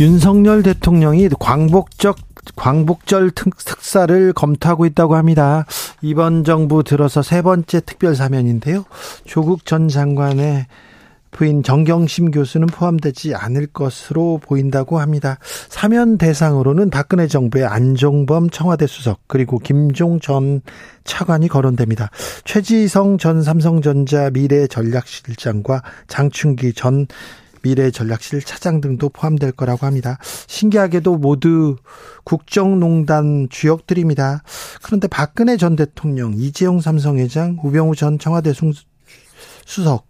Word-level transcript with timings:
윤석열 0.00 0.62
대통령이 0.62 1.28
광복적 1.40 2.18
광복절 2.54 3.32
특사를 3.32 4.32
검토하고 4.32 4.86
있다고 4.86 5.16
합니다. 5.16 5.66
이번 6.00 6.44
정부 6.44 6.84
들어서 6.84 7.20
세 7.20 7.42
번째 7.42 7.80
특별 7.80 8.14
사면인데요. 8.14 8.84
조국 9.24 9.66
전 9.66 9.88
장관의 9.88 10.66
부인 11.30 11.62
정경심 11.62 12.30
교수는 12.30 12.68
포함되지 12.68 13.34
않을 13.34 13.66
것으로 13.66 14.40
보인다고 14.42 14.98
합니다. 14.98 15.38
사면 15.68 16.16
대상으로는 16.16 16.90
박근혜 16.90 17.26
정부의 17.26 17.66
안종범 17.66 18.50
청와대 18.50 18.86
수석 18.86 19.20
그리고 19.26 19.58
김종 19.58 20.20
전 20.20 20.62
차관이 21.04 21.48
거론됩니다. 21.48 22.10
최지성 22.44 23.18
전 23.18 23.42
삼성전자 23.42 24.30
미래전략실장과 24.30 25.82
장충기 26.06 26.72
전 26.72 27.06
미래전략실 27.62 28.42
차장 28.42 28.80
등도 28.80 29.08
포함될 29.10 29.52
거라고 29.52 29.86
합니다. 29.86 30.18
신기하게도 30.46 31.16
모두 31.16 31.76
국정농단 32.24 33.48
주역들입니다. 33.50 34.42
그런데 34.82 35.08
박근혜 35.08 35.56
전 35.56 35.76
대통령, 35.76 36.34
이재용 36.34 36.80
삼성회장, 36.80 37.58
우병우 37.62 37.96
전 37.96 38.18
청와대 38.18 38.52
수석 39.64 40.08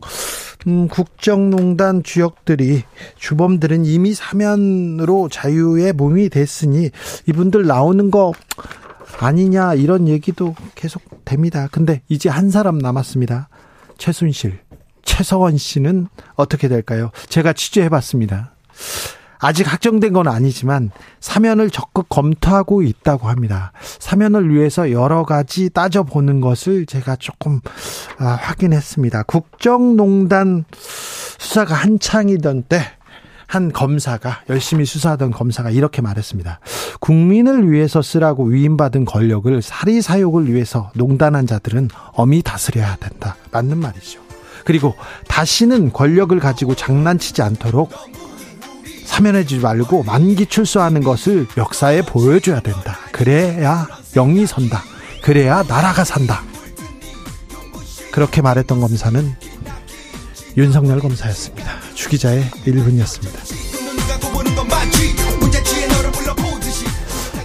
음, 0.66 0.88
국정농단 0.88 2.02
주역들이 2.02 2.82
주범들은 3.16 3.84
이미 3.84 4.14
사면으로 4.14 5.28
자유의 5.28 5.92
몸이 5.92 6.28
됐으니 6.28 6.90
이분들 7.26 7.66
나오는 7.66 8.10
거 8.10 8.32
아니냐 9.20 9.74
이런 9.74 10.08
얘기도 10.08 10.54
계속 10.74 11.24
됩니다. 11.24 11.68
근데 11.70 12.02
이제 12.08 12.28
한 12.28 12.50
사람 12.50 12.78
남았습니다. 12.78 13.48
최순실, 13.98 14.60
최서원 15.18 15.56
씨는 15.56 16.06
어떻게 16.36 16.68
될까요? 16.68 17.10
제가 17.28 17.52
취재해 17.52 17.88
봤습니다. 17.88 18.52
아직 19.40 19.70
확정된 19.70 20.12
건 20.12 20.28
아니지만 20.28 20.92
사면을 21.18 21.70
적극 21.70 22.08
검토하고 22.08 22.82
있다고 22.82 23.28
합니다. 23.28 23.72
사면을 23.82 24.54
위해서 24.54 24.92
여러 24.92 25.24
가지 25.24 25.70
따져보는 25.70 26.40
것을 26.40 26.86
제가 26.86 27.16
조금 27.16 27.60
아, 28.18 28.26
확인했습니다. 28.26 29.24
국정농단 29.24 30.64
수사가 30.72 31.74
한창이던 31.74 32.64
때 32.64 32.80
한 33.50 33.72
검사가 33.72 34.42
열심히 34.50 34.84
수사하던 34.84 35.30
검사가 35.30 35.70
이렇게 35.70 36.02
말했습니다. 36.02 36.60
국민을 37.00 37.72
위해서 37.72 38.02
쓰라고 38.02 38.44
위임받은 38.44 39.06
권력을 39.06 39.62
사리사욕을 39.62 40.52
위해서 40.52 40.90
농단한 40.94 41.46
자들은 41.46 41.88
엄히 42.12 42.42
다스려야 42.42 42.96
된다. 42.96 43.36
맞는 43.50 43.78
말이죠. 43.78 44.27
그리고 44.68 44.94
다시는 45.28 45.94
권력을 45.94 46.38
가지고 46.38 46.74
장난치지 46.74 47.40
않도록 47.40 47.90
사면해주지 49.06 49.62
말고 49.62 50.02
만기 50.02 50.44
출소하는 50.44 51.02
것을 51.02 51.46
역사에 51.56 52.02
보여줘야 52.02 52.60
된다. 52.60 52.98
그래야 53.10 53.86
영이 54.12 54.46
선다. 54.46 54.82
그래야 55.22 55.62
나라가 55.62 56.04
산다. 56.04 56.42
그렇게 58.12 58.42
말했던 58.42 58.78
검사는 58.78 59.34
윤석열 60.58 61.00
검사였습니다. 61.00 61.72
주기자의 61.94 62.44
1분이었습니다. 62.66 63.38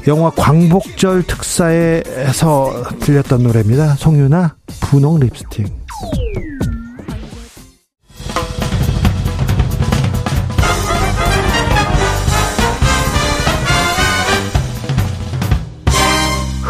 영화 0.07 0.29
광복절 0.29 1.23
특사에서 1.23 2.83
들렸던 2.99 3.43
노래입니다. 3.43 3.95
송유나 3.95 4.57
분홍 4.81 5.21
립스틱. 5.21 5.82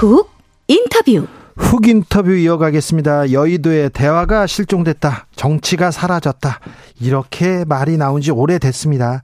훅 0.03 0.29
인터뷰. 0.67 1.27
훅 1.55 1.87
인터뷰 1.87 2.33
이어가겠습니다. 2.33 3.31
여의도에 3.31 3.87
대화가 3.87 4.47
실종됐다. 4.47 5.27
정치가 5.33 5.91
사라졌다. 5.91 6.59
이렇게 6.99 7.63
말이 7.63 7.95
나온 7.95 8.19
지 8.19 8.31
오래됐습니다. 8.31 9.21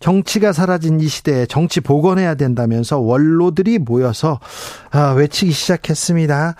정치가 0.00 0.52
사라진 0.52 0.98
이 1.00 1.08
시대에 1.08 1.44
정치 1.44 1.82
복원해야 1.82 2.36
된다면서 2.36 3.00
원로들이 3.00 3.78
모여서 3.78 4.40
아, 4.90 5.10
외치기 5.10 5.52
시작했습니다. 5.52 6.54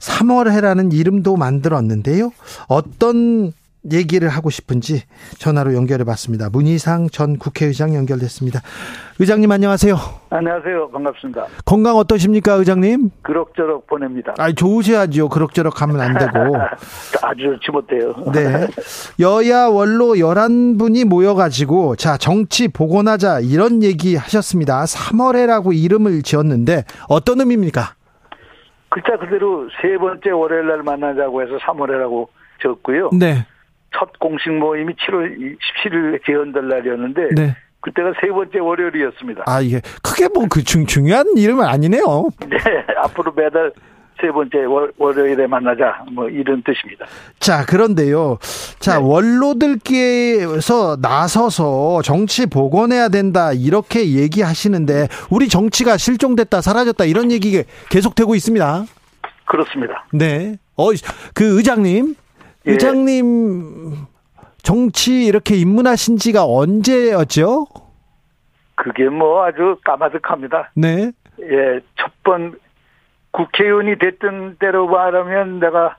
3월 0.00 0.50
해라는 0.50 0.92
이름도 0.92 1.36
만들었는데요. 1.36 2.30
어떤 2.66 3.52
얘기를 3.92 4.28
하고 4.28 4.50
싶은지 4.50 5.02
전화로 5.38 5.74
연결해 5.74 6.04
봤습니다. 6.04 6.48
문희상 6.50 7.08
전 7.10 7.38
국회의장 7.38 7.94
연결됐습니다. 7.94 8.60
의장님 9.18 9.50
안녕하세요. 9.50 9.96
안녕하세요. 10.30 10.90
반갑습니다. 10.90 11.46
건강 11.64 11.96
어떠십니까, 11.96 12.54
의장님? 12.54 13.10
그럭저럭 13.22 13.86
보냅니다. 13.86 14.34
아, 14.38 14.52
좋으셔야죠. 14.52 15.28
그럭저럭 15.28 15.82
하면 15.82 16.00
안 16.00 16.18
되고. 16.18 16.56
아주 17.22 17.42
좋지 17.60 17.70
못해요. 17.72 18.14
네. 18.32 18.66
여야 19.20 19.66
원로 19.66 20.14
11분이 20.14 21.04
모여 21.04 21.34
가지고 21.34 21.96
자, 21.96 22.16
정치 22.16 22.68
복원하자 22.68 23.40
이런 23.40 23.82
얘기 23.82 24.16
하셨습니다. 24.16 24.84
3월에라고 24.84 25.74
이름을 25.76 26.22
지었는데 26.22 26.84
어떤 27.08 27.40
의미입니까? 27.40 27.94
글자 28.90 29.16
그대로 29.18 29.68
세 29.82 29.96
번째 29.98 30.30
월요일 30.30 30.66
날 30.66 30.82
만나자고 30.82 31.42
해서 31.42 31.58
3월에라고 31.58 32.26
적고요. 32.62 33.10
네. 33.12 33.46
첫 33.96 34.18
공식 34.18 34.50
모임이 34.52 34.94
7월 34.94 35.56
17일 35.84 36.24
개헌될 36.24 36.68
날이었는데 36.68 37.28
네. 37.34 37.56
그때가 37.80 38.12
세 38.20 38.28
번째 38.28 38.58
월요일이었습니다. 38.58 39.44
아, 39.46 39.60
이게 39.60 39.80
크게 40.02 40.28
뭐 40.28 40.46
그 40.50 40.62
중요한 40.64 41.26
이름은 41.36 41.64
아니네요. 41.64 42.28
네, 42.48 42.56
앞으로 42.98 43.32
매달 43.32 43.72
세 44.20 44.32
번째 44.32 44.64
월, 44.64 44.92
월요일에 44.98 45.46
만나자 45.46 46.04
뭐 46.12 46.28
이런 46.28 46.62
뜻입니다. 46.64 47.06
자, 47.38 47.64
그런데요. 47.64 48.38
자, 48.80 48.98
네. 48.98 49.04
원로들께서 49.04 50.96
나서서 51.00 52.02
정치 52.02 52.46
복원해야 52.46 53.08
된다 53.10 53.52
이렇게 53.52 54.14
얘기하시는데 54.14 55.08
우리 55.30 55.48
정치가 55.48 55.96
실종됐다 55.96 56.60
사라졌다 56.60 57.04
이런 57.04 57.30
얘기 57.30 57.62
계속되고 57.90 58.34
있습니다. 58.34 58.84
그렇습니다. 59.44 60.04
네. 60.12 60.56
어, 60.76 60.88
그 61.34 61.56
의장님, 61.56 62.14
예. 62.68 62.72
의장님 62.72 63.94
정치 64.62 65.24
이렇게 65.26 65.54
입문하신 65.56 66.18
지가 66.18 66.44
언제였죠? 66.44 67.66
그게 68.74 69.08
뭐 69.08 69.44
아주 69.44 69.76
까마득합니다. 69.84 70.70
네. 70.74 71.10
예, 71.40 71.80
첫 71.96 72.12
번 72.24 72.58
국회의원이 73.30 73.98
됐던 73.98 74.56
때로 74.58 74.86
말하면 74.86 75.60
내가 75.60 75.96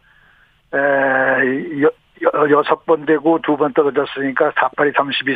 에, 0.74 1.81
여, 1.81 1.90
여, 2.22 2.50
여섯 2.52 2.86
번 2.86 3.06
되고 3.06 3.40
두 3.41 3.57
번 3.57 3.74
떨어졌으니까 3.74 4.51
48이 4.51 4.95
32, 4.95 5.36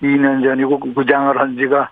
32년 0.00 0.42
전이고 0.42 0.80
구장을 0.94 1.38
한 1.38 1.56
지가 1.56 1.90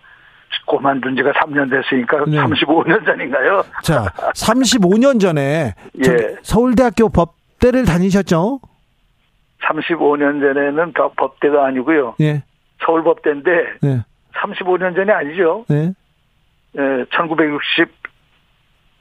그만둔 0.66 1.16
지가 1.16 1.32
3년 1.32 1.70
됐으니까 1.70 2.24
네. 2.26 2.38
35년 2.38 3.04
전인가요? 3.04 3.62
자, 3.82 4.04
35년 4.34 5.20
전에 5.20 5.74
예. 6.06 6.36
서울대학교 6.42 7.08
법 7.10 7.34
대를 7.60 7.84
다니셨죠? 7.84 8.60
35년 9.62 10.40
전에는 10.40 10.93
법- 10.93 11.16
법대가 11.16 11.66
아니고요. 11.66 12.14
예. 12.20 12.43
서울법대인데 12.84 13.50
네. 13.82 14.00
35년 14.34 14.94
전이 14.94 15.10
아니죠. 15.10 15.64
네. 15.69 15.93
예, 16.76 17.05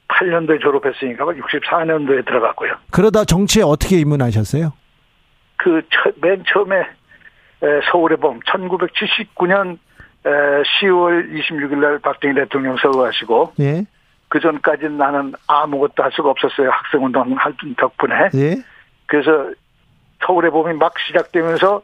1968년도에 0.10 0.62
졸업했으니까 0.62 1.26
64년도에 1.26 2.26
들어갔고요. 2.26 2.74
그러다 2.92 3.24
정치에 3.26 3.62
어떻게 3.64 3.98
입문하셨어요? 4.00 4.74
그 5.58 5.82
맨 6.22 6.44
처음에 6.48 6.78
에, 6.80 7.82
서울의 7.92 8.18
봄 8.18 8.40
1979년 8.42 9.78
10월 10.24 11.32
26일 11.34 11.78
날 11.78 12.00
박정희 12.00 12.36
대통령 12.36 12.76
서거하시고 12.78 13.54
예. 13.60 13.86
그 14.38 14.40
전까지는 14.40 14.98
나는 14.98 15.34
아무것도 15.48 16.04
할 16.04 16.12
수가 16.12 16.30
없었어요. 16.30 16.70
학생운동 16.70 17.34
할 17.38 17.54
덕분에. 17.76 18.14
예. 18.36 18.56
그래서 19.08 19.52
서울의 20.24 20.52
봄이 20.52 20.76
막 20.76 20.94
시작되면서 21.00 21.82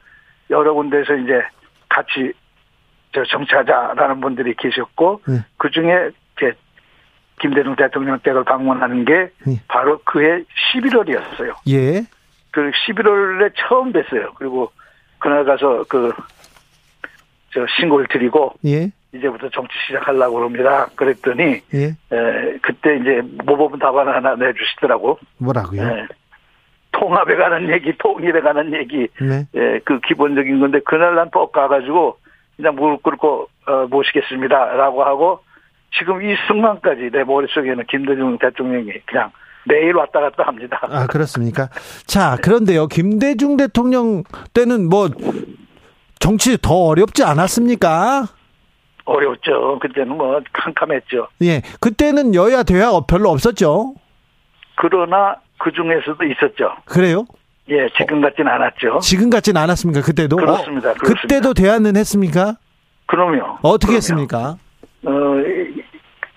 여러 0.51 0.73
군데에서 0.73 1.15
이제 1.15 1.41
같이 1.89 2.31
저 3.11 3.23
정치하자라는 3.23 4.21
분들이 4.21 4.53
계셨고 4.55 5.21
네. 5.27 5.39
그 5.57 5.71
중에 5.71 6.11
이제 6.37 6.53
김대중 7.39 7.75
대통령 7.75 8.19
댁을 8.19 8.43
방문하는 8.43 9.05
게 9.05 9.31
네. 9.47 9.59
바로 9.67 9.99
그해 10.03 10.43
11월이었어요. 10.73 11.55
예. 11.69 12.01
그 12.51 12.71
11월에 12.71 13.51
처음 13.55 13.91
뵀어요. 13.91 14.35
그리고 14.35 14.71
그날 15.19 15.43
가서 15.43 15.83
그 15.89 16.11
저 17.53 17.65
신고를 17.79 18.07
드리고 18.07 18.53
예. 18.65 18.91
이제부터 19.13 19.49
정치 19.49 19.73
시작하려고 19.87 20.43
합니다. 20.43 20.87
그랬더니 20.95 21.61
예. 21.73 21.83
에, 22.11 22.57
그때 22.61 22.97
이제 22.97 23.21
모범 23.45 23.77
답안 23.79 24.07
하나 24.07 24.35
내주시더라고. 24.35 25.19
뭐라고요? 25.37 25.83
예. 25.83 26.07
통합에 26.91 27.35
관한 27.35 27.69
얘기, 27.69 27.91
통일에 27.97 28.39
관한 28.41 28.73
얘기, 28.73 29.07
네. 29.19 29.47
예, 29.55 29.79
그 29.83 29.99
기본적인 30.01 30.59
건데 30.59 30.79
그날 30.85 31.15
난 31.15 31.29
뻑 31.31 31.51
가가지고 31.51 32.17
그냥 32.55 32.75
무릎 32.75 33.01
꿇고 33.01 33.47
어, 33.67 33.87
모시겠습니다라고 33.89 35.03
하고 35.03 35.39
지금 35.97 36.21
이 36.23 36.35
순간까지 36.47 37.09
내 37.11 37.23
머릿속에는 37.23 37.83
김대중 37.89 38.37
대통령이 38.37 38.91
그냥 39.05 39.31
매일 39.65 39.95
왔다 39.95 40.19
갔다 40.19 40.43
합니다. 40.43 40.79
아, 40.83 41.07
그렇습니까? 41.07 41.69
자, 42.05 42.35
그런데요. 42.43 42.87
김대중 42.87 43.57
대통령 43.57 44.23
때는 44.53 44.89
뭐 44.89 45.09
정치 46.19 46.57
더 46.61 46.73
어렵지 46.75 47.23
않았습니까? 47.23 48.25
어려웠죠. 49.05 49.79
그때는 49.79 50.17
뭐 50.17 50.39
캄캄했죠. 50.53 51.27
예. 51.43 51.61
그때는 51.81 52.33
여야 52.35 52.63
대화 52.63 52.99
별로 53.01 53.29
없었죠. 53.29 53.95
그러나 54.75 55.35
그 55.59 55.71
중에서도 55.71 56.23
있었죠. 56.25 56.71
그래요? 56.85 57.25
예, 57.69 57.87
지금 57.97 58.21
같진 58.21 58.47
않았죠. 58.47 58.99
지금 58.99 59.29
같진 59.29 59.55
않았습니까? 59.55 60.01
그때도? 60.01 60.35
그렇습니다. 60.35 60.91
어, 60.91 60.93
그렇습니다. 60.95 61.21
그때도 61.21 61.53
대화는 61.53 61.95
했습니까? 61.95 62.55
그럼요. 63.05 63.59
어떻게 63.61 63.87
그럼요. 63.87 63.97
했습니까? 63.97 64.57
어, 65.05 65.11
이- 65.45 65.83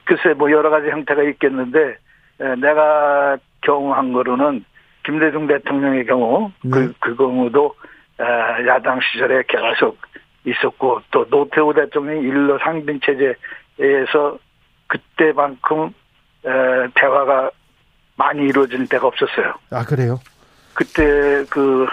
글쎄 0.04 0.34
뭐 0.36 0.50
여러 0.52 0.70
가지 0.70 0.88
형태가 0.88 1.22
있겠는데 1.30 1.78
에, 2.40 2.54
내가 2.60 3.36
경험한 3.62 4.12
거로는 4.12 4.64
김대중 5.04 5.46
대통령의 5.48 6.06
경우 6.06 6.50
네. 6.62 6.70
그, 6.70 6.94
그 7.00 7.16
경우도 7.16 7.74
에, 8.20 8.66
야당 8.68 9.00
시절에 9.00 9.42
계속 9.48 9.98
있었고 10.46 11.00
또 11.10 11.26
노태우 11.28 11.74
대통령이 11.74 12.20
일로 12.22 12.58
상빈 12.58 13.00
체제에서 13.00 14.38
그때만큼 14.86 15.88
에, 16.44 16.50
대화가 16.94 17.50
많이 18.16 18.44
이루어질 18.44 18.86
때가 18.88 19.06
없었어요. 19.08 19.52
아, 19.70 19.84
그래요? 19.84 20.18
그때 20.74 21.44
그 21.50 21.86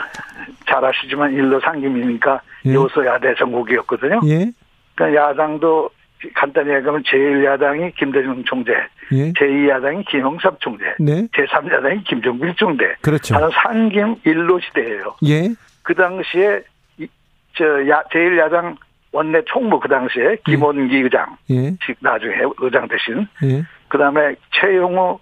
잘 0.68 0.84
아시지만 0.84 1.32
일로 1.34 1.60
상김이니까 1.60 2.42
예. 2.66 2.74
요소야대 2.74 3.36
전국이었거든요. 3.36 4.22
예. 4.26 4.50
그러니까 4.96 5.30
야당도 5.30 5.90
간단히 6.34 6.74
얘기하면 6.74 7.04
제1야당이 7.04 7.96
김대중 7.96 8.44
총재, 8.46 8.72
예. 9.12 9.32
제2야당이 9.34 10.06
김영삼 10.08 10.56
총재, 10.60 10.86
네. 11.00 11.28
제3야당이 11.34 12.06
김정길 12.06 12.56
총재. 12.56 12.96
그렇죠. 13.02 13.36
하는 13.36 13.50
상김 13.52 14.16
일로 14.26 14.60
시대예요. 14.60 15.16
예. 15.28 15.50
그 15.84 15.94
당시에 15.96 16.60
이- 16.60 16.73
저 17.56 17.88
야, 17.90 18.02
제1야당 18.12 18.76
원내 19.12 19.44
총무 19.46 19.80
그 19.80 19.88
당시에 19.88 20.38
김원기 20.46 20.98
의장, 20.98 21.38
예. 21.52 21.76
즉 21.86 21.96
나중에 22.00 22.36
의장 22.58 22.88
대신 22.88 23.28
예. 23.44 23.64
그 23.88 23.98
다음에 23.98 24.36
최용우 24.52 25.20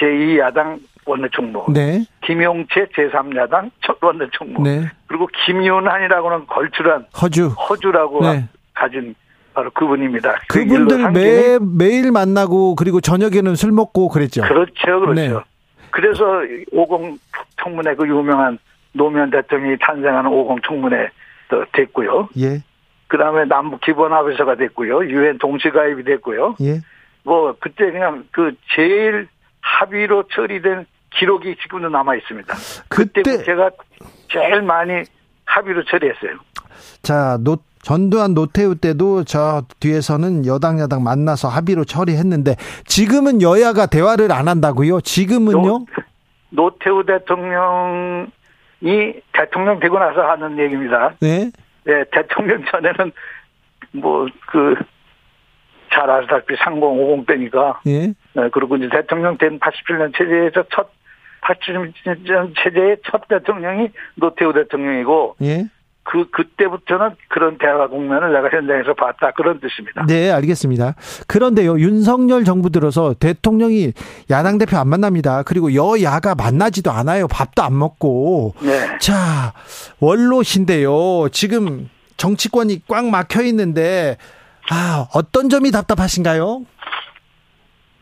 제2야당 0.00 0.80
원내 1.04 1.28
총무, 1.30 1.72
네. 1.72 2.04
김용채 2.22 2.86
제3야당 2.96 3.70
첫 3.82 3.98
원내 4.02 4.26
총무, 4.32 4.62
네. 4.62 4.90
그리고 5.06 5.28
김윤한이라고는 5.46 6.46
걸출한 6.46 7.06
허주. 7.20 7.48
허주라고 7.48 8.22
네. 8.22 8.48
가진 8.74 9.14
바로 9.52 9.70
그분입니다. 9.70 10.40
그 10.48 10.64
그분들 10.64 11.12
매, 11.12 11.58
매일 11.58 12.12
만나고 12.12 12.76
그리고 12.76 13.00
저녁에는 13.00 13.54
술 13.56 13.72
먹고 13.72 14.08
그랬죠. 14.08 14.42
그렇죠, 14.42 15.00
그렇죠. 15.00 15.12
네. 15.14 15.32
그래서 15.90 16.24
50 16.72 17.18
청문회 17.62 17.94
그 17.94 18.06
유명한 18.06 18.58
노무현 18.92 19.30
대통령이 19.30 19.76
탄생하는 19.80 20.30
50 20.30 20.62
청문회 20.62 21.06
도 21.06 21.12
됐고요. 21.72 22.28
예. 22.38 22.62
그 23.08 23.18
다음에 23.18 23.44
남북 23.44 23.80
기본합의서가 23.82 24.56
됐고요. 24.56 25.06
유엔 25.06 25.38
동시가입이 25.38 26.04
됐고요. 26.04 26.56
예. 26.60 26.80
뭐 27.22 27.54
그때 27.58 27.90
그냥 27.90 28.24
그 28.30 28.52
제일 28.74 29.28
합의로 29.60 30.24
처리된 30.32 30.86
기록이 31.18 31.56
지금도 31.62 31.88
남아 31.88 32.16
있습니다. 32.16 32.54
그때 32.88 33.22
그때 33.22 33.44
제가 33.44 33.70
제일 34.28 34.62
많이 34.62 35.02
합의로 35.44 35.84
처리했어요. 35.84 36.38
자, 37.02 37.38
노, 37.40 37.56
전두환 37.82 38.34
노태우 38.34 38.74
때도 38.74 39.24
저 39.24 39.62
뒤에서는 39.80 40.46
여당 40.46 40.80
야당 40.80 41.02
만나서 41.04 41.48
합의로 41.48 41.84
처리했는데 41.84 42.56
지금은 42.84 43.42
여야가 43.42 43.86
대화를 43.86 44.32
안 44.32 44.48
한다고요? 44.48 45.00
지금은요? 45.00 45.62
노, 45.62 45.86
노태우 46.50 47.04
대통령 47.06 48.30
이 48.80 49.12
대통령 49.32 49.80
되고 49.80 49.98
나서 49.98 50.28
하는 50.28 50.58
얘기입니다. 50.58 51.14
네. 51.20 51.50
예, 51.88 52.04
대통령 52.10 52.64
전에는 52.64 53.12
뭐 53.92 54.26
그 54.48 54.74
잘 55.96 56.10
아시다시피 56.10 56.56
3050 56.56 57.26
때니까 57.26 57.80
예. 57.86 58.12
예, 58.36 58.48
그리고 58.52 58.76
이제 58.76 58.88
대통령 58.88 59.38
된 59.38 59.58
87년 59.58 60.16
체제에서 60.16 60.64
첫 60.72 60.90
87년 61.42 62.54
체제의 62.62 62.98
첫 63.04 63.26
대통령이 63.28 63.90
노태우 64.14 64.52
대통령이고 64.52 65.36
예. 65.42 65.64
그 66.08 66.30
그때부터는 66.30 67.16
그런 67.28 67.58
대화 67.58 67.88
국면을 67.88 68.32
내가 68.32 68.48
현장에서 68.48 68.94
봤다 68.94 69.32
그런 69.32 69.60
뜻입니다. 69.60 70.06
네, 70.06 70.30
알겠습니다. 70.30 70.94
그런데요, 71.26 71.78
윤석열 71.80 72.44
정부 72.44 72.70
들어서 72.70 73.12
대통령이 73.14 73.92
야당 74.30 74.58
대표 74.58 74.76
안 74.78 74.88
만납니다. 74.88 75.42
그리고 75.42 75.74
여야가 75.74 76.36
만나지도 76.36 76.92
않아요. 76.92 77.26
밥도 77.26 77.62
안 77.62 77.76
먹고. 77.76 78.54
네. 78.60 78.98
자, 78.98 79.52
원로신데요. 80.00 81.28
지금 81.32 81.90
정치권이 82.16 82.82
꽉 82.86 83.06
막혀 83.06 83.42
있는데, 83.42 84.16
아, 84.70 85.08
어떤 85.12 85.48
점이 85.48 85.72
답답하신가요? 85.72 86.62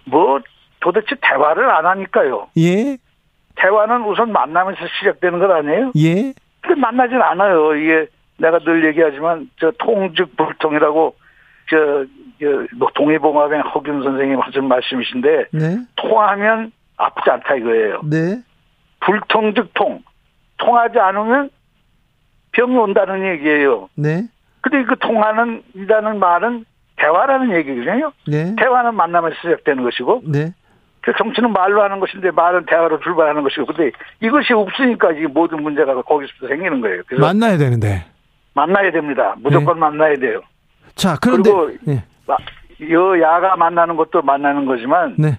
뭐 0.05 0.41
도대체 0.81 1.17
대화를 1.23 1.71
안 1.71 1.87
하니까요. 1.87 2.49
예, 2.59 2.99
대화는 3.57 4.05
우선 4.05 4.31
만나면서 4.31 4.81
시작되는 4.99 5.39
것 5.39 5.51
아니에요? 5.51 5.93
예, 5.97 6.35
근데 6.65 6.81
만나진 6.81 7.21
않아요. 7.21 7.75
이게 7.75 8.07
내가 8.39 8.59
늘 8.61 8.85
얘기하지만 8.87 9.51
저 9.61 9.71
통즉 9.79 10.37
불통이라고 10.37 11.15
저, 11.71 11.77
저뭐 12.41 12.91
동해봉합의 12.95 13.61
허균 13.75 14.03
선생님 14.03 14.41
하신 14.41 14.67
말씀이신데 14.67 15.47
네, 15.53 15.79
통하면 15.97 16.73
아프지 16.97 17.31
않다 17.31 17.55
이거예요. 17.57 18.01
네, 18.05 18.43
불통 19.01 19.55
즉 19.55 19.71
통. 19.75 20.03
통하지 20.57 20.99
않으면 20.99 21.51
병이 22.53 22.77
온다는 22.77 23.27
얘기예요. 23.35 23.89
네, 23.97 24.23
근데 24.61 24.85
그 24.85 24.97
통하는 24.99 25.63
이라는 25.75 26.19
말은 26.19 26.65
대화라는 26.97 27.55
얘기거든요. 27.57 28.13
네, 28.27 28.55
대화는 28.57 28.95
만나면서 28.95 29.37
시작되는 29.43 29.83
것이고 29.83 30.23
네. 30.27 30.55
그 31.05 31.13
정치는 31.19 31.53
말로 31.53 31.83
하는 31.83 32.01
것인데 32.01 32.31
말은 32.31 32.65
대화로 32.67 32.99
출발하는 33.01 33.43
것이고 33.43 33.67
근데 33.67 33.91
이것이 34.21 34.55
없으니까 34.55 35.13
이 35.13 35.23
모든 35.27 35.63
문제가 35.63 36.01
거기서부터 36.01 36.49
생기는 36.49 36.81
거예요. 36.81 37.03
그래서 37.07 37.25
만나야 37.27 37.59
되는데. 37.59 38.05
만나야 38.55 38.91
됩니다. 38.91 39.35
무조건 39.39 39.79
만나야 39.79 40.17
돼요. 40.17 40.41
자, 40.95 41.17
그런데, 41.21 41.51
그리고 41.51 41.71
예, 41.89 42.03
마- 42.27 42.37
여야가 42.89 43.57
만나는 43.57 43.97
것도 43.97 44.23
만나는 44.23 44.65
거지만 44.65 45.15
네, 45.19 45.39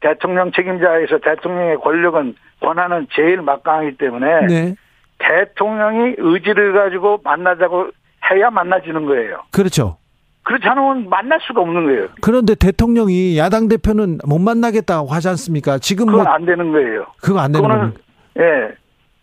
대통령 0.00 0.50
책임자에서 0.52 1.18
대통령의 1.24 1.76
권력은 1.78 2.34
권한은 2.60 3.06
제일 3.14 3.40
막강하기 3.40 3.96
때문에 3.96 4.46
네, 4.46 4.74
대통령이 5.18 6.16
의지를 6.18 6.72
가지고 6.74 7.20
만나자고 7.24 7.90
해야 8.30 8.50
만나지는 8.50 9.06
거예요. 9.06 9.42
그렇죠. 9.52 9.96
그렇지 10.44 10.66
않으면 10.66 11.08
만날 11.08 11.38
수가 11.42 11.60
없는 11.60 11.84
거예요. 11.84 12.08
그런데 12.20 12.54
대통령이 12.54 13.38
야당 13.38 13.68
대표는 13.68 14.18
못 14.26 14.38
만나겠다고 14.38 15.08
하지 15.08 15.28
않습니까? 15.28 15.78
지금 15.78 16.06
뭐, 16.06 16.18
그건 16.18 16.34
안 16.34 16.44
되는 16.44 16.72
거예요. 16.72 17.06
그거 17.20 17.38
안 17.40 17.52
되는 17.52 17.68
겁니다. 17.68 18.00
예. 18.38 18.74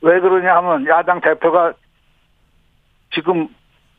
왜 0.02 0.20
그러냐 0.20 0.56
하면 0.56 0.88
야당 0.88 1.20
대표가 1.20 1.74
지금 3.14 3.50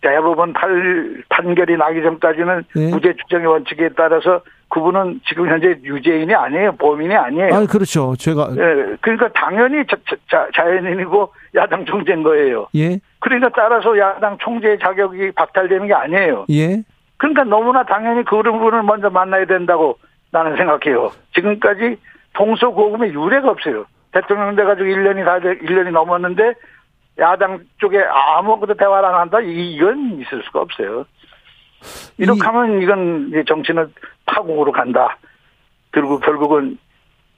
대법원 0.00 0.54
판, 0.54 1.22
판결이 1.28 1.76
나기 1.76 2.02
전까지는 2.02 2.64
네. 2.74 2.90
무죄 2.90 3.14
추정의 3.14 3.46
원칙에 3.46 3.90
따라서 3.94 4.40
그분은 4.70 5.20
지금 5.28 5.48
현재 5.48 5.76
유죄인이 5.82 6.32
아니에요. 6.34 6.76
범인이 6.76 7.14
아니에요. 7.14 7.54
아, 7.54 7.66
그렇죠. 7.66 8.14
제가, 8.16 8.50
예. 8.52 8.96
그러니까 9.00 9.28
당연히 9.34 9.84
자, 9.86 9.96
자, 10.30 10.48
자연인이고 10.54 11.32
야당 11.56 11.84
총재인 11.84 12.22
거예요. 12.22 12.68
예, 12.76 12.98
그러니까 13.18 13.50
따라서 13.54 13.98
야당 13.98 14.38
총재의 14.38 14.78
자격이 14.78 15.32
박탈되는 15.32 15.86
게 15.88 15.92
아니에요. 15.92 16.46
예, 16.50 16.82
그러니까 17.20 17.44
너무나 17.44 17.84
당연히 17.84 18.24
그런 18.24 18.58
분을 18.58 18.82
먼저 18.82 19.10
만나야 19.10 19.44
된다고 19.44 19.98
나는 20.30 20.56
생각해요. 20.56 21.10
지금까지 21.34 21.98
동서고금의 22.32 23.12
유례가 23.12 23.50
없어요. 23.50 23.84
대통령 24.10 24.56
돼가지고 24.56 24.88
1년이 24.88 25.22
다, 25.26 25.38
1년이 25.38 25.90
넘었는데 25.90 26.54
야당 27.18 27.60
쪽에 27.78 28.02
아무것도 28.02 28.72
대화를 28.74 29.06
안 29.06 29.14
한다? 29.16 29.38
이건 29.40 30.18
있을 30.22 30.42
수가 30.44 30.60
없어요. 30.62 31.04
이렇게 32.16 32.38
이- 32.38 32.46
하면 32.46 32.80
이건 32.80 33.44
정치는 33.46 33.92
파국으로 34.24 34.72
간다. 34.72 35.18
그리고 35.90 36.18
결국은 36.20 36.78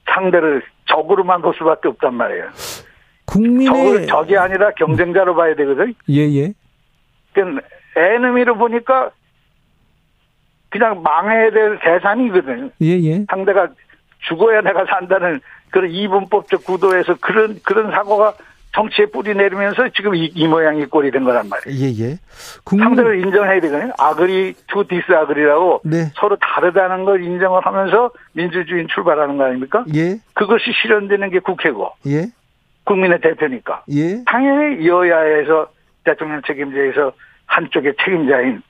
상대를 0.06 0.62
적으로만 0.86 1.42
볼 1.42 1.54
수밖에 1.58 1.88
없단 1.88 2.14
말이에요. 2.14 2.50
국민의 3.26 3.66
적을 3.66 4.06
적이 4.06 4.36
아니라 4.36 4.70
경쟁자로 4.76 5.34
봐야 5.34 5.56
되거든. 5.56 5.94
예예 6.08 6.52
그러니까 7.32 7.66
enemy로 7.96 8.56
보니까 8.56 9.10
그냥 10.72 11.02
망해야 11.02 11.50
될 11.50 11.78
대상이거든. 11.80 12.72
예 12.80 12.98
예 13.02 13.24
상대가 13.28 13.68
죽어야 14.26 14.62
내가 14.62 14.84
산다는 14.86 15.40
그런 15.70 15.90
이분법적 15.90 16.64
구도에서 16.64 17.16
그런 17.20 17.58
그런 17.64 17.90
사고가 17.90 18.34
정치에 18.74 19.04
뿌리 19.06 19.34
내리면서 19.34 19.90
지금 19.90 20.14
이, 20.14 20.30
이 20.34 20.48
모양 20.48 20.81
이 20.81 20.86
꼴이 20.86 21.10
된 21.10 21.24
거란 21.24 21.46
말이에요. 21.50 21.78
예 21.78 21.88
예 22.12 22.18
국민 22.64 22.86
상대를 22.88 23.20
인정해야 23.20 23.60
되거든요. 23.60 23.92
agree 23.98 24.54
to 24.66 24.86
disagree라고 24.88 25.82
네. 25.84 26.10
서로 26.14 26.36
다르다는 26.36 27.04
걸 27.04 27.22
인정을 27.22 27.66
하면서 27.66 28.10
민주주의 28.32 28.86
출발하는 28.86 29.36
거 29.36 29.44
아닙니까? 29.44 29.84
예 29.94 30.16
그것이 30.32 30.72
실현되는 30.80 31.28
게 31.30 31.38
국회고 31.40 31.90
예, 32.06 32.26
국민의 32.84 33.20
대표니까 33.20 33.84
예, 33.90 34.24
당연히 34.24 34.86
여야에서 34.86 35.68
대통령 36.04 36.40
책임자에서 36.46 37.12
한쪽의 37.46 37.94
책임자인 38.02 38.62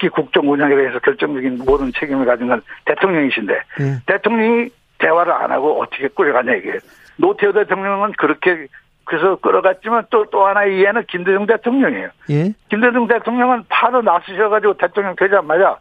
특히 0.00 0.08
국정 0.08 0.50
운영에 0.50 0.74
대해서 0.74 0.98
결정적인 0.98 1.58
모든 1.66 1.92
책임을 1.92 2.24
가진 2.24 2.48
건 2.48 2.62
대통령이신데 2.86 3.54
예. 3.54 4.02
대통령이 4.06 4.70
대화를 4.98 5.30
안 5.30 5.50
하고 5.50 5.80
어떻게 5.80 6.08
끌어가냐 6.08 6.54
이게 6.54 6.78
노태우 7.16 7.52
대통령은 7.52 8.12
그렇게 8.12 8.66
그래서 9.04 9.36
끌어갔지만 9.36 10.06
또 10.08 10.24
또 10.30 10.46
하나의 10.46 10.78
이해는 10.78 11.04
김대중 11.08 11.46
대통령이에요. 11.46 12.08
예, 12.30 12.52
김대중 12.70 13.06
대통령은 13.06 13.64
바로 13.68 14.00
나서셔가지고 14.00 14.74
대통령 14.78 15.14
되자마자 15.16 15.78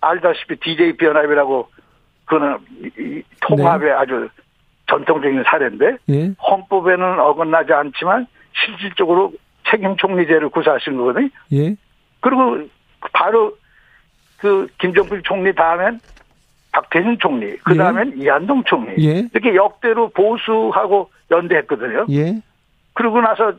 알다시피 0.00 0.56
DJP 0.56 1.04
연합이라고 1.04 1.68
그는 2.24 2.58
통합의 3.42 3.92
아주 3.92 4.28
전통적인 4.88 5.44
사례인데 5.44 5.98
예, 6.08 6.32
헌법에는 6.42 7.20
어긋나지 7.20 7.72
않지만 7.72 8.26
실질적으로 8.52 9.32
책임 9.70 9.96
총리제를 9.96 10.48
구사하신 10.48 10.96
거거든요. 10.96 11.28
예, 11.52 11.76
그리고 12.20 12.66
바로 13.12 13.56
그 14.38 14.68
김정필 14.78 15.22
총리 15.22 15.54
다음엔 15.54 16.00
박태준 16.72 17.18
총리, 17.18 17.56
그 17.58 17.74
다음엔 17.74 18.18
이한동 18.18 18.64
총리 18.64 18.92
예. 19.06 19.28
이렇게 19.32 19.54
역대로 19.54 20.10
보수하고 20.10 21.10
연대했거든요. 21.30 22.06
예, 22.10 22.40
그러고 22.92 23.20
나서 23.20 23.54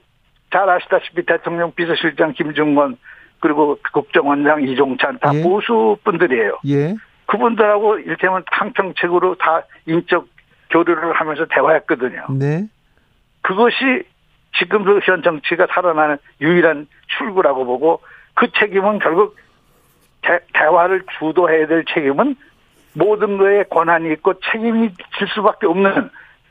잘 0.51 0.69
아시다시피 0.69 1.25
대통령 1.25 1.73
비서실장 1.73 2.33
김중건 2.33 2.97
그리고 3.39 3.77
국정원장 3.91 4.63
이종찬 4.63 5.19
다 5.19 5.31
예. 5.33 5.41
보수 5.41 5.97
분들이에요. 6.03 6.59
예, 6.67 6.95
그분들하고 7.25 7.99
일테면 7.99 8.43
탕평책으로 8.51 9.35
다 9.35 9.63
인적 9.87 10.27
교류를 10.69 11.13
하면서 11.13 11.45
대화했거든요. 11.45 12.27
네, 12.37 12.67
그것이 13.41 14.03
지금도 14.59 14.99
현 15.03 15.23
정치가 15.23 15.67
살아나는 15.71 16.17
유일한 16.41 16.87
출구라고 17.17 17.65
보고 17.65 18.01
그 18.37 18.47
책임은 18.59 18.99
결국 18.99 19.35
대, 20.21 20.39
대화를 20.53 21.03
주도해야 21.17 21.65
될 21.65 21.83
책임은 21.85 22.35
모든 22.93 23.37
거에 23.37 23.63
권한이 23.63 24.11
있고 24.13 24.35
책임이 24.51 24.89
질 25.17 25.27
수밖에 25.33 25.65
없는 25.65 26.09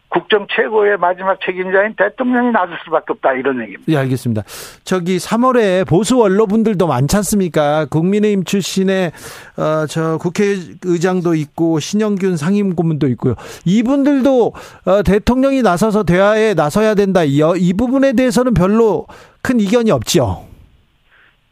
국정 0.08 0.46
최고의 0.50 0.96
마지막 0.98 1.38
책임자인 1.44 1.94
대통령이 1.96 2.50
나설 2.50 2.76
수밖에 2.84 3.12
없다 3.12 3.34
이런 3.34 3.60
얘기입니다. 3.62 3.84
예, 3.92 3.96
알겠습니다. 3.98 4.42
저기 4.82 5.18
3월에 5.18 5.86
보수 5.86 6.20
언론분들도 6.20 6.86
많지 6.86 7.16
않습니까? 7.18 7.86
국민의힘 7.86 8.44
출신의 8.44 9.12
어, 9.56 9.86
저 9.86 10.18
국회의장도 10.18 11.34
있고 11.34 11.78
신영균 11.78 12.36
상임고문도 12.36 13.06
있고요. 13.08 13.34
이분들도 13.64 14.52
어, 14.86 15.02
대통령이 15.04 15.62
나서서 15.62 16.02
대화에 16.02 16.54
나서야 16.54 16.94
된다. 16.94 17.22
이, 17.22 17.40
이 17.58 17.72
부분에 17.74 18.12
대해서는 18.14 18.54
별로 18.54 19.06
큰 19.42 19.60
이견이 19.60 19.90
없지요. 19.92 20.55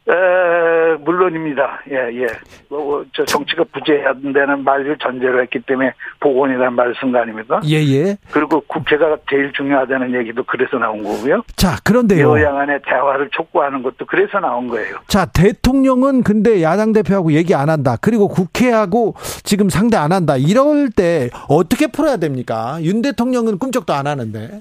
에, 0.07 0.97
물론입니다. 1.03 1.81
예, 1.91 2.23
예. 2.23 2.27
뭐, 2.69 2.85
뭐, 2.85 3.05
저 3.15 3.25
정치가 3.25 3.65
부재해야 3.73 4.13
된다는 4.15 4.63
말을 4.63 4.99
전제로 4.99 5.41
했기 5.41 5.61
때문에 5.61 5.93
복원이라는 6.21 6.77
거 6.77 7.19
아닙니까? 7.19 7.61
예, 7.65 7.77
예. 7.77 8.17
그리고 8.31 8.61
국회가 8.67 9.17
제일 9.31 9.51
중요하다는 9.53 10.15
얘기도 10.15 10.43
그래서 10.45 10.77
나온 10.77 11.03
거고요. 11.03 11.43
자, 11.57 11.77
그런데요. 11.85 12.33
여야 12.33 12.53
간의 12.53 12.81
대화를 12.87 13.31
촉구하는 13.31 13.83
것도 13.83 14.05
그래서 14.07 14.41
나온 14.41 14.69
거예요. 14.69 14.97
자, 15.07 15.25
대통령은 15.25 16.23
근데 16.23 16.63
야당 16.63 16.93
대표하고 16.93 17.33
얘기 17.33 17.55
안 17.55 17.71
한다. 17.71 17.97
그리고 17.99 18.29
국회하고 18.29 19.15
지금 19.43 19.71
상대 19.71 19.97
안 19.97 20.13
한다. 20.13 20.37
이럴 20.37 20.91
때 20.91 21.31
어떻게 21.49 21.87
풀어야 21.87 22.19
됩니까? 22.19 22.77
윤 22.83 23.01
대통령은 23.01 23.59
꿈쩍도 23.59 23.95
안 23.95 24.07
하는데. 24.07 24.61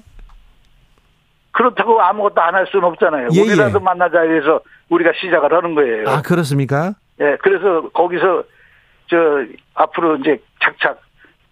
그렇다고 1.54 2.00
아무것도 2.02 2.40
안 2.42 2.54
할 2.54 2.66
수는 2.66 2.84
없잖아요. 2.84 3.28
예, 3.32 3.40
우리라도 3.40 3.78
예. 3.78 3.82
만나자 3.82 4.20
해서 4.20 4.60
우리가 4.90 5.12
시작을 5.20 5.52
하는 5.52 5.74
거예요. 5.74 6.08
아, 6.08 6.20
그렇습니까? 6.22 6.94
예, 7.20 7.36
그래서 7.42 7.88
거기서 7.90 8.42
저 9.08 9.16
앞으로 9.74 10.16
이제 10.16 10.40
착착 10.62 11.00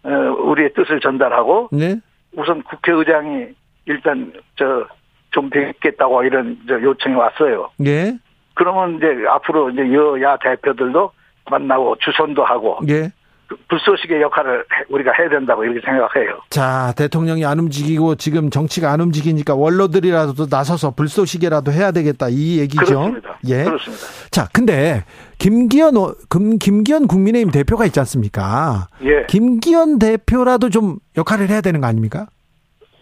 어, 0.04 0.08
우리의 0.10 0.72
뜻을 0.74 1.00
전달하고 1.00 1.68
네. 1.72 1.96
우선 2.36 2.62
국회의장이 2.64 3.46
일단 3.86 4.32
저좀 4.56 5.50
뵙겠다고 5.50 6.24
이런 6.24 6.58
저 6.68 6.80
요청이 6.80 7.14
왔어요. 7.14 7.70
예. 7.86 8.12
그러면 8.54 8.96
이제 8.96 9.06
앞으로 9.28 9.70
이제 9.70 9.82
여야 9.92 10.36
대표들도 10.38 11.12
만나고 11.50 11.96
주선도 12.00 12.44
하고 12.44 12.78
예. 12.88 13.10
그 13.52 13.56
불쏘시개 13.68 14.20
역할을 14.20 14.60
해- 14.60 14.84
우리가 14.88 15.12
해야 15.18 15.28
된다고 15.28 15.64
이렇게 15.64 15.80
생각해요. 15.84 16.40
자, 16.50 16.92
대통령이 16.96 17.44
안 17.44 17.58
움직이고 17.58 18.14
지금 18.16 18.50
정치가 18.50 18.90
안 18.92 19.00
움직이니까 19.00 19.54
원로들이라도 19.54 20.46
나서서 20.50 20.92
불쏘시개라도 20.92 21.72
해야 21.72 21.90
되겠다. 21.92 22.28
이 22.30 22.58
얘기죠. 22.60 22.84
그렇습니다. 22.84 23.38
예. 23.48 23.64
그렇습니다. 23.64 24.02
자, 24.30 24.48
근데 24.52 25.04
김기현 25.38 25.96
어- 25.96 26.14
금 26.28 26.58
김기현 26.58 27.06
국민의힘 27.06 27.50
대표가 27.50 27.84
있지 27.86 27.98
않습니까? 28.00 28.86
예. 29.04 29.26
김기현 29.26 29.98
대표라도 29.98 30.70
좀 30.70 30.96
역할을 31.16 31.48
해야 31.48 31.60
되는 31.60 31.80
거 31.80 31.86
아닙니까? 31.86 32.26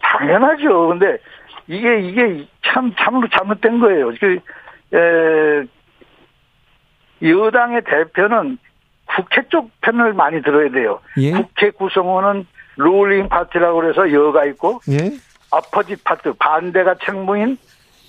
당연하죠. 0.03 0.89
근데 0.89 1.19
이게 1.69 2.01
이게 2.01 2.49
참 2.65 2.93
참으로 2.99 3.29
잘못된 3.29 3.79
거예요. 3.81 4.11
그 4.19 4.39
에, 4.97 5.67
여당의 7.23 7.83
대표는 7.85 8.59
국회 9.17 9.43
쪽 9.49 9.71
편을 9.81 10.15
많이 10.15 10.43
들어야 10.43 10.71
돼요. 10.71 11.01
예. 11.19 11.33
국회 11.33 11.71
구성원은 11.71 12.47
룰링 12.77 13.29
파티라고 13.29 13.81
그래서 13.81 14.13
여가 14.13 14.45
있고 14.47 14.81
예. 14.91 15.11
어퍼짓 15.51 16.05
파트 16.05 16.33
반대가 16.35 16.95
책무인 17.05 17.59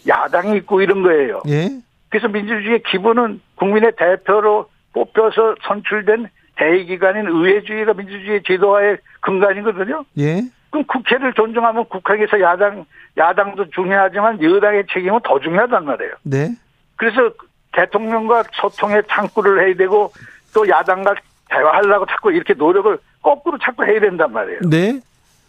야당이 0.08 0.58
있고 0.58 0.82
이런 0.82 1.04
거예요. 1.04 1.42
예. 1.48 1.70
그래서 2.10 2.28
민주주의의 2.28 2.84
기본은 2.84 3.42
국민의 3.56 3.94
대표로 3.98 4.70
뽑혀서 4.94 5.56
선출된 5.64 6.28
대의기관인 6.58 7.28
의회주의가 7.28 7.94
민주주의 7.94 8.42
제도화의 8.46 8.98
근간이거든요. 9.22 10.06
예. 10.20 10.42
그럼 10.70 10.86
국회를 10.86 11.34
존중하면 11.34 11.86
국회에서 11.86 12.40
야당 12.42 12.86
야당도 13.18 13.72
중요하지만 13.72 14.42
여당의 14.42 14.86
책임은 14.92 15.20
더 15.24 15.40
중요하단 15.40 15.86
말이에요. 15.86 16.14
네. 16.24 16.50
그래서 16.96 17.32
대통령과 17.74 18.44
소통의 18.54 19.04
창구를 19.10 19.66
해야 19.66 19.76
되고 19.76 20.12
또 20.54 20.68
야당과 20.68 21.16
대화하려고 21.50 22.06
자꾸 22.06 22.32
이렇게 22.32 22.54
노력을 22.54 22.98
거꾸로 23.22 23.58
자꾸 23.58 23.86
해야 23.86 24.00
된단 24.00 24.32
말이에요. 24.32 24.60
네. 24.70 25.00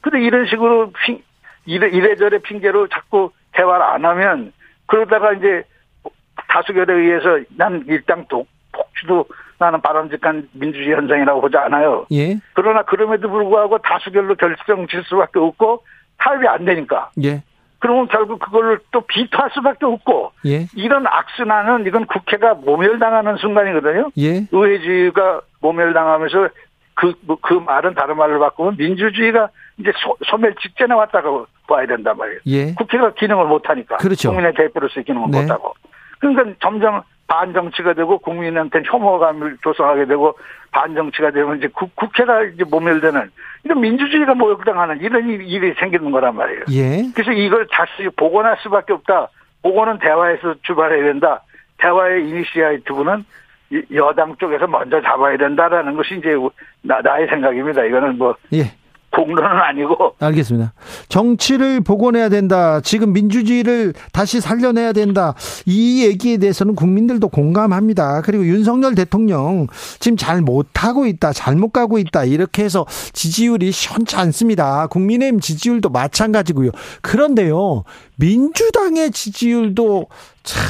근데 0.01 0.21
이런 0.21 0.47
식으로 0.47 0.93
핑, 1.05 1.23
이래, 1.65 1.89
이래저래 1.89 2.39
핑계로 2.39 2.89
자꾸 2.89 3.31
대화를 3.53 3.85
안 3.85 4.05
하면 4.05 4.53
그러다가 4.87 5.33
이제 5.33 5.63
다수결에 6.49 6.93
의해서 6.93 7.39
난 7.57 7.85
일당 7.87 8.27
독, 8.29 8.49
폭주도 8.73 9.27
나는 9.59 9.81
바람직한 9.81 10.49
민주주의 10.53 10.95
현상이라고 10.95 11.41
보지 11.41 11.57
않아요. 11.57 12.07
예. 12.13 12.37
그러나 12.55 12.83
그럼에도 12.83 13.31
불구하고 13.31 13.79
다수결로 13.79 14.35
결정 14.35 14.87
질 14.89 15.05
수밖에 15.05 15.39
없고 15.39 15.85
타협이 16.19 16.47
안 16.49 16.65
되니까 16.65 17.11
예. 17.23 17.43
그러면 17.83 18.07
결국 18.07 18.39
그걸 18.39 18.79
또 18.93 19.01
비토할 19.01 19.51
수밖에 19.55 19.85
없고 19.85 20.31
예. 20.47 20.67
이런 20.77 21.05
악순환은 21.05 21.85
이건 21.87 22.07
국회가 22.07 22.55
모멸당하는 22.55 23.37
순간이거든요. 23.39 24.13
예. 24.19 24.47
의회주의가 24.53 25.41
모멸당하면서 25.61 26.49
그, 26.95 27.15
뭐 27.23 27.37
그 27.43 27.55
말은 27.55 27.95
다른 27.95 28.17
말로 28.17 28.39
바꾸면 28.39 28.77
민주주의가 28.79 29.49
이제 29.79 29.91
소, 29.97 30.17
소멸 30.27 30.55
직전에 30.63 30.95
왔다고 30.95 31.47
봐야 31.67 31.85
된단 31.87 32.17
말이에요. 32.17 32.39
예. 32.47 32.75
국회가 32.75 33.13
기능을 33.15 33.47
못하니까. 33.47 33.97
그렇죠. 33.97 34.29
국민의 34.29 34.55
대표로서 34.55 35.03
기능을 35.03 35.31
네. 35.33 35.43
못하고. 35.43 35.75
그러니까 36.21 36.55
점점 36.61 37.03
반정치가 37.33 37.95
되고 37.95 38.19
국민한테 38.19 38.83
혐오감을 38.85 39.57
조성하게 39.63 40.05
되고 40.05 40.37
반정치가 40.71 41.31
되면 41.31 41.57
이제 41.57 41.69
국, 41.69 41.97
국회가 41.97 42.43
이제 42.43 42.63
모멸되는 42.65 43.31
이런 43.65 43.81
민주주의가 43.81 44.35
모욕당하는 44.35 45.01
이런 45.01 45.31
일이, 45.31 45.75
생기는 45.79 46.11
거란 46.11 46.37
말이에요. 46.37 46.65
예. 46.73 47.11
그래서 47.15 47.33
이걸 47.33 47.67
다시 47.71 48.09
복원할 48.17 48.59
수밖에 48.63 48.93
없다. 48.93 49.29
그거는 49.63 49.99
대화에서 49.99 50.57
출발해야 50.63 51.05
된다. 51.05 51.43
대화의 51.79 52.29
이니시아이티브는 52.29 53.25
여당 53.95 54.37
쪽에서 54.37 54.67
먼저 54.67 55.01
잡아야 55.01 55.39
된다라는 55.39 55.97
것이 55.97 56.17
이제 56.17 56.35
나, 56.83 57.01
나의 57.01 57.29
생각입니다. 57.29 57.85
이거는 57.85 58.19
뭐 58.19 58.37
예. 58.53 58.65
공론은 59.13 59.49
아니고 59.49 60.15
알겠습니다. 60.19 60.73
정치를 61.09 61.81
복원해야 61.83 62.29
된다. 62.29 62.81
지금 62.81 63.13
민주주의를 63.13 63.93
다시 64.13 64.41
살려내야 64.41 64.93
된다. 64.93 65.35
이 65.67 66.05
얘기에 66.05 66.39
대해서는 66.39 66.75
국민들도 66.75 67.29
공감합니다. 67.29 68.23
그리고 68.23 68.47
윤석열 68.47 68.95
대통령 68.95 69.67
지금 70.01 70.17
잘 70.17 70.41
못하고 70.41 71.07
있다. 71.07 71.33
잘못 71.33 71.73
가고 71.73 71.99
있다. 71.99 72.25
이렇게 72.25 72.65
해서 72.65 72.87
지지율이 73.13 73.71
시원치 73.71 74.17
않습니다. 74.17 74.87
국민의힘 74.87 75.41
지지율도 75.41 75.91
마찬가지고요. 75.91 76.71
그런데요. 77.03 77.85
민주당의 78.17 79.11
지지율도 79.11 80.07
참 80.43 80.63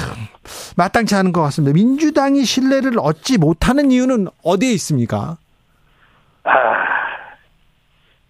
마땅치 0.77 1.15
않은 1.15 1.33
것 1.33 1.43
같습니다. 1.43 1.73
민주당이 1.75 2.45
신뢰를 2.45 2.99
얻지 2.99 3.39
못하는 3.39 3.91
이유는 3.91 4.29
어디에 4.43 4.73
있습니까? 4.73 5.39
아, 6.45 6.51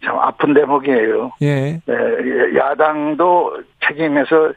참 0.05 0.19
아픈 0.19 0.55
대목이에요. 0.55 1.33
예. 1.43 1.81
예, 1.89 2.57
야당도 2.57 3.63
책임에서 3.87 4.53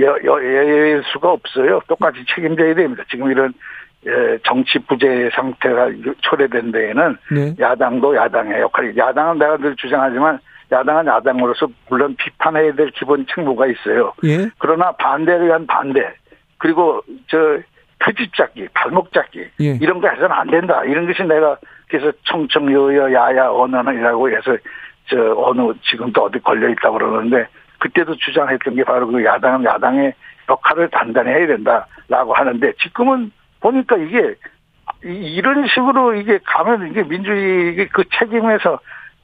여, 0.00 0.06
여, 0.24 0.92
여 0.94 1.02
수가 1.12 1.30
없어요. 1.30 1.80
똑같이 1.86 2.24
책임져야 2.34 2.74
됩니다. 2.74 3.04
지금 3.10 3.30
이런 3.30 3.52
예, 4.06 4.38
정치 4.44 4.78
부재 4.80 5.30
상태가 5.34 5.88
초래된 6.20 6.72
데에는 6.72 7.16
네. 7.30 7.54
야당도 7.58 8.16
야당의 8.16 8.60
역할이 8.60 8.96
야당은 8.96 9.38
내가 9.38 9.56
늘 9.56 9.74
주장하지만 9.76 10.38
야당은 10.70 11.06
야당으로서 11.06 11.68
물론 11.88 12.14
비판해야 12.16 12.74
될 12.74 12.90
기본 12.90 13.26
책무가 13.32 13.66
있어요. 13.66 14.12
예. 14.24 14.50
그러나 14.58 14.92
반대를 14.92 15.46
위한 15.46 15.66
반대 15.66 16.12
그리고 16.58 17.02
저 17.28 17.60
표집 17.98 18.34
잡기, 18.34 18.68
발목 18.74 19.12
잡기 19.12 19.46
예. 19.60 19.78
이런 19.80 20.00
거 20.00 20.08
해서는 20.08 20.32
안 20.32 20.50
된다. 20.50 20.84
이런 20.84 21.06
것이 21.06 21.22
내가 21.22 21.56
그래서 21.88 22.12
청청여여 22.24 23.12
야야 23.12 23.48
언어는이라고 23.50 24.30
해서 24.30 24.56
저 25.06 25.34
어느 25.36 25.72
지금도 25.82 26.24
어디 26.24 26.38
걸려 26.40 26.68
있다고 26.70 26.98
그러는데 26.98 27.46
그때도 27.78 28.16
주장했던 28.16 28.74
게 28.76 28.84
바로 28.84 29.06
그 29.06 29.22
야당은 29.24 29.64
야당의 29.64 30.14
역할을 30.48 30.88
단단히 30.90 31.30
해야 31.30 31.46
된다라고 31.46 32.34
하는데 32.34 32.72
지금은 32.82 33.30
보니까 33.60 33.96
이게 33.96 34.34
이- 35.04 35.34
이런 35.36 35.66
식으로 35.66 36.14
이게 36.14 36.38
가면 36.44 36.90
이게 36.90 37.02
민주주의 37.02 37.86
그 37.88 38.04
책임에서 38.18 38.78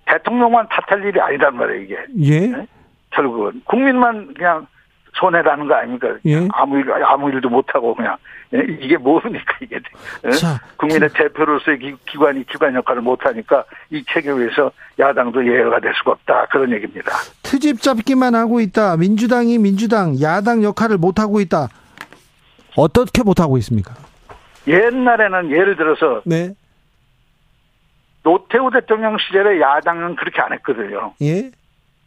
대통령만 0.07 0.67
탓할 0.69 1.05
일이 1.05 1.21
아니란 1.21 1.57
말이에요 1.57 1.99
이게 2.15 2.53
예. 2.53 2.67
결국은 3.11 3.61
국민만 3.65 4.33
그냥 4.35 4.67
손해라는 5.15 5.67
거 5.67 5.75
아닙니까? 5.75 6.09
예. 6.27 6.47
아무 6.53 6.79
일 6.79 6.91
아무 7.05 7.31
일도 7.31 7.49
못 7.49 7.75
하고 7.75 7.95
그냥 7.95 8.17
예? 8.55 8.65
이게 8.81 8.97
뭡니까 8.97 9.57
이게 9.61 9.81
예? 10.25 10.31
자, 10.31 10.61
국민의 10.77 11.09
대표로서의 11.11 11.79
기, 11.79 11.95
기관이 12.07 12.47
기관 12.47 12.75
역할을 12.75 13.03
못 13.03 13.25
하니까 13.25 13.65
이 13.91 14.05
체계에서 14.09 14.71
야당도 14.99 15.47
예외가 15.47 15.81
될 15.81 15.93
수가 15.95 16.13
없다 16.13 16.47
그런 16.47 16.73
얘기입니다. 16.73 17.13
트집 17.43 17.81
잡기만 17.81 18.35
하고 18.35 18.61
있다. 18.61 18.97
민주당이 18.97 19.59
민주당, 19.59 20.21
야당 20.21 20.63
역할을 20.63 20.99
못 20.99 21.19
하고 21.19 21.41
있다. 21.41 21.69
어떻게 22.77 23.23
못 23.23 23.41
하고 23.41 23.59
있습니까? 23.59 23.95
옛날에는 24.67 25.51
예를 25.51 25.77
들어서 25.77 26.23
네. 26.25 26.55
노태우 28.23 28.71
대통령 28.71 29.17
시절에 29.19 29.61
야당은 29.61 30.17
그렇게 30.17 30.41
안 30.41 30.53
했거든요. 30.53 31.15
예. 31.23 31.51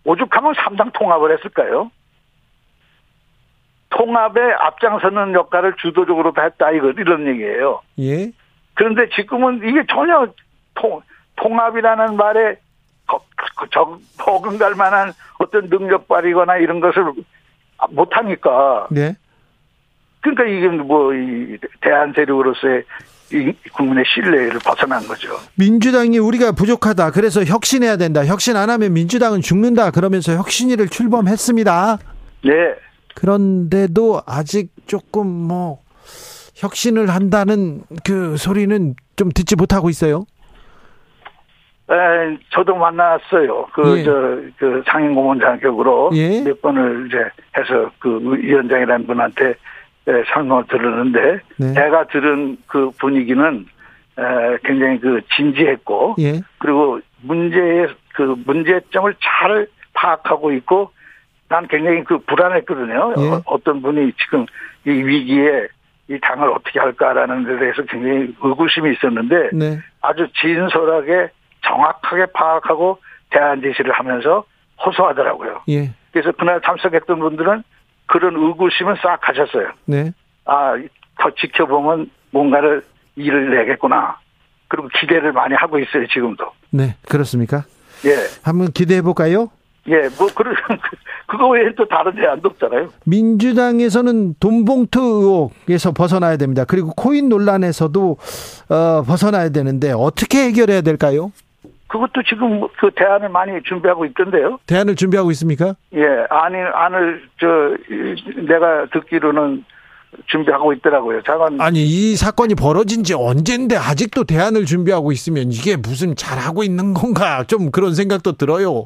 오죽하면 0.06 0.54
삼당 0.64 0.92
통합을 0.94 1.38
했을까요? 1.38 1.90
통합에 3.96 4.42
앞장서는 4.60 5.34
역할을 5.34 5.76
주도적으로 5.82 6.34
다 6.34 6.44
했다 6.44 6.72
이거 6.72 6.90
이런 6.90 7.28
얘기예요. 7.28 7.82
예. 8.00 8.32
그런데 8.74 9.08
지금은 9.16 9.62
이게 9.64 9.86
전혀 9.88 10.28
통, 10.74 11.02
통합이라는 11.36 12.16
말에 12.16 12.58
버금갈 14.18 14.76
만한 14.76 15.14
어떤 15.38 15.70
능력 15.70 16.08
발휘거나 16.08 16.58
이런 16.58 16.80
것을 16.80 17.04
못 17.90 18.10
하니까. 18.12 18.88
네. 18.90 19.16
그러니까 20.22 20.46
이게 20.46 20.68
뭐, 20.70 21.14
이 21.14 21.58
대한 21.82 22.14
세력으로서의 22.16 22.84
이 23.34 23.54
국민의 23.74 24.06
신뢰를 24.08 24.60
벗어난 24.64 25.04
거죠. 25.04 25.36
민주당이 25.56 26.18
우리가 26.18 26.54
부족하다. 26.54 27.12
그래서 27.12 27.44
혁신해야 27.44 27.98
된다. 27.98 28.26
혁신 28.26 28.56
안 28.56 28.70
하면 28.70 28.94
민주당은 28.94 29.42
죽는다. 29.42 29.92
그러면서 29.92 30.34
혁신위를 30.34 30.88
출범했습니다. 30.88 31.98
네. 32.46 32.52
그런데도 33.16 34.22
아직 34.26 34.70
조금 34.86 35.28
뭐 35.28 35.80
혁신을 36.56 37.10
한다는 37.10 37.82
그 38.06 38.38
소리는 38.38 38.96
좀 39.16 39.30
듣지 39.30 39.56
못하고 39.56 39.90
있어요. 39.90 40.26
에, 41.92 42.38
저도 42.52 42.76
만났어요. 42.76 43.68
그, 43.74 44.00
예. 44.00 44.04
저, 44.04 44.40
그 44.58 44.84
상임고문 44.88 45.40
자격으로 45.40 46.12
예. 46.14 46.42
몇 46.42 46.62
번을 46.62 47.08
이제 47.08 47.18
해서 47.58 47.92
그 48.00 48.20
위원장이라는 48.22 49.06
분한테 49.06 49.50
에, 49.50 50.24
설명을 50.34 50.66
들었는데 50.68 51.40
네. 51.58 51.74
제가 51.74 52.08
들은 52.08 52.58
그 52.68 52.90
분위기는 53.00 53.66
에, 54.18 54.58
굉장히 54.64 55.00
그 55.00 55.22
진지했고 55.36 56.16
예. 56.20 56.42
그리고 56.60 57.00
문제의 57.22 57.88
그 58.14 58.36
문제점을 58.46 59.14
잘 59.22 59.68
파악하고 59.94 60.54
있고 60.54 60.92
난 61.54 61.68
굉장히 61.68 62.04
그 62.04 62.18
불안했거든요. 62.18 63.14
예. 63.16 63.30
어, 63.30 63.42
어떤 63.46 63.84
분이 63.84 64.12
지금 64.14 64.48
이 64.88 64.90
위기에 64.90 65.68
이 66.10 66.20
당을 66.20 66.50
어떻게 66.50 66.80
할까라는 66.80 67.44
데 67.44 67.60
대해서 67.60 67.84
굉장히 67.84 68.36
의구심이 68.42 68.92
있었는데 68.94 69.52
네. 69.54 69.80
아주 70.02 70.28
진솔하게 70.42 71.30
정확하게 71.64 72.26
파악하고 72.34 72.98
대안 73.30 73.62
제시를 73.62 73.92
하면서 73.92 74.44
호소하더라고요. 74.84 75.62
예. 75.70 75.92
그래서 76.12 76.32
그날 76.32 76.60
참석했던 76.66 77.20
분들은 77.20 77.64
그런 78.08 78.36
의구심은 78.36 78.96
싹 79.04 79.22
가셨어요. 79.22 79.74
네. 79.86 80.12
아, 80.46 80.76
더 81.20 81.30
지켜보면 81.36 82.10
뭔가를 82.32 82.84
일을 83.16 83.56
내겠구나. 83.56 84.18
그리고 84.68 84.88
기대를 84.88 85.32
많이 85.32 85.54
하고 85.54 85.78
있어요, 85.78 86.08
지금도. 86.08 86.52
네. 86.72 86.96
그렇습니까? 87.08 87.64
예. 88.06 88.16
한번 88.44 88.72
기대해 88.72 89.04
볼까요? 89.04 89.50
예, 89.88 90.08
뭐, 90.18 90.28
그런, 90.34 90.56
그거 91.34 91.50
외에 91.50 91.74
또 91.76 91.88
다른 91.88 92.14
제안도 92.16 92.50
없잖아요. 92.50 92.90
민주당에서는 93.06 94.36
돈봉투 94.40 95.02
의혹에서 95.02 95.92
벗어나야 95.92 96.38
됩니다. 96.38 96.64
그리고 96.64 96.92
코인 96.96 97.28
논란에서도 97.28 98.18
어, 98.70 99.02
벗어나야 99.02 99.50
되는데 99.50 99.92
어떻게 99.92 100.46
해결해야 100.46 100.82
될까요? 100.82 101.32
그것도 101.88 102.22
지금 102.28 102.62
그 102.80 102.92
대안을 102.96 103.30
많이 103.30 103.52
준비하고 103.64 104.06
있던데요. 104.06 104.60
대안을 104.68 104.96
준비하고 104.96 105.32
있습니까? 105.32 105.76
예, 105.96 106.04
안이, 106.30 106.56
안을, 106.58 107.24
저, 107.40 107.48
이, 107.90 108.46
내가 108.48 108.86
듣기로는 108.94 109.66
준비하고 110.28 110.74
있더라고요. 110.74 111.24
작은, 111.24 111.60
아니 111.60 111.84
이 111.84 112.16
사건이 112.16 112.54
벌어진 112.54 113.04
지 113.04 113.16
언젠데 113.16 113.76
아직도 113.76 114.26
대안을 114.26 114.66
준비하고 114.66 115.12
있으면 115.12 115.52
이게 115.52 115.78
무슨 115.78 116.16
잘하고 116.16 116.64
있는 116.64 116.94
건가 116.94 117.44
좀 117.48 117.72
그런 117.72 117.96
생각도 117.96 118.34
들어요. 118.34 118.86